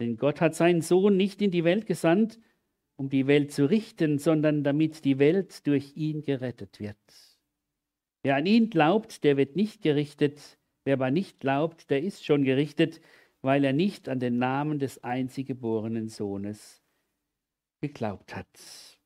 Denn 0.00 0.16
Gott 0.16 0.40
hat 0.40 0.54
seinen 0.54 0.80
Sohn 0.80 1.16
nicht 1.16 1.42
in 1.42 1.50
die 1.50 1.64
Welt 1.64 1.86
gesandt, 1.86 2.40
um 2.96 3.08
die 3.08 3.26
Welt 3.26 3.52
zu 3.52 3.68
richten, 3.68 4.18
sondern 4.18 4.64
damit 4.64 5.04
die 5.04 5.18
Welt 5.18 5.66
durch 5.66 5.96
ihn 5.96 6.22
gerettet 6.22 6.80
wird. 6.80 6.96
Wer 8.22 8.36
an 8.36 8.46
ihn 8.46 8.70
glaubt, 8.70 9.24
der 9.24 9.36
wird 9.36 9.56
nicht 9.56 9.82
gerichtet, 9.82 10.58
wer 10.84 10.94
aber 10.94 11.10
nicht 11.10 11.40
glaubt, 11.40 11.90
der 11.90 12.02
ist 12.02 12.24
schon 12.24 12.44
gerichtet, 12.44 13.00
weil 13.42 13.64
er 13.64 13.72
nicht 13.72 14.08
an 14.08 14.20
den 14.20 14.38
Namen 14.38 14.78
des 14.78 15.02
einziggeborenen 15.02 16.08
Sohnes 16.08 16.82
geglaubt 17.80 18.36
hat. 18.36 18.99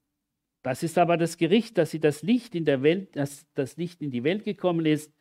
Das 0.64 0.82
ist 0.82 0.96
aber 0.96 1.18
das 1.18 1.36
Gericht, 1.36 1.76
dass 1.76 1.90
sie 1.90 2.00
das 2.00 2.22
Licht 2.22 2.54
in 2.54 2.64
der 2.64 2.82
Welt, 2.82 3.14
dass 3.16 3.46
das 3.52 3.76
Licht 3.76 4.00
in 4.00 4.10
die 4.10 4.24
Welt 4.24 4.44
gekommen 4.44 4.86
ist 4.86 5.12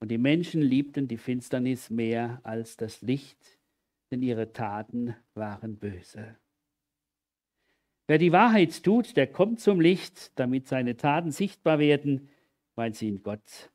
und 0.00 0.10
die 0.10 0.16
Menschen 0.16 0.62
liebten 0.62 1.06
die 1.06 1.18
Finsternis 1.18 1.90
mehr 1.90 2.40
als 2.44 2.78
das 2.78 3.02
Licht, 3.02 3.38
denn 4.10 4.22
ihre 4.22 4.54
Taten 4.54 5.14
waren 5.34 5.76
böse. 5.76 6.38
Wer 8.06 8.16
die 8.16 8.32
Wahrheit 8.32 8.82
tut, 8.82 9.18
der 9.18 9.26
kommt 9.26 9.60
zum 9.60 9.82
Licht, 9.82 10.32
damit 10.38 10.66
seine 10.66 10.96
Taten 10.96 11.30
sichtbar 11.30 11.78
werden, 11.78 12.30
weil 12.74 12.94
sie 12.94 13.08
in 13.08 13.22
Gott 13.22 13.70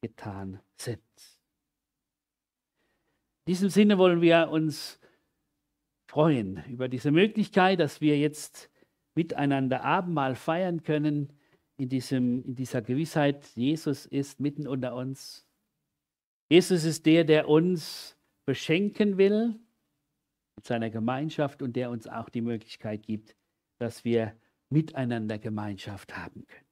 getan 0.00 0.58
sind. 0.76 1.02
In 3.44 3.52
diesem 3.52 3.68
Sinne 3.68 3.98
wollen 3.98 4.22
wir 4.22 4.48
uns 4.48 4.98
freuen 6.08 6.64
über 6.70 6.88
diese 6.88 7.10
Möglichkeit, 7.10 7.78
dass 7.78 8.00
wir 8.00 8.18
jetzt 8.18 8.71
miteinander 9.14 9.84
Abendmahl 9.84 10.34
feiern 10.34 10.82
können, 10.82 11.32
in, 11.76 11.88
diesem, 11.88 12.44
in 12.44 12.54
dieser 12.54 12.82
Gewissheit, 12.82 13.44
Jesus 13.54 14.06
ist 14.06 14.40
mitten 14.40 14.68
unter 14.68 14.94
uns. 14.94 15.46
Jesus 16.48 16.84
ist 16.84 17.06
der, 17.06 17.24
der 17.24 17.48
uns 17.48 18.16
beschenken 18.44 19.18
will 19.18 19.58
mit 20.56 20.66
seiner 20.66 20.90
Gemeinschaft 20.90 21.62
und 21.62 21.74
der 21.74 21.90
uns 21.90 22.06
auch 22.06 22.28
die 22.28 22.42
Möglichkeit 22.42 23.02
gibt, 23.02 23.34
dass 23.78 24.04
wir 24.04 24.36
miteinander 24.68 25.38
Gemeinschaft 25.38 26.16
haben 26.16 26.46
können. 26.46 26.71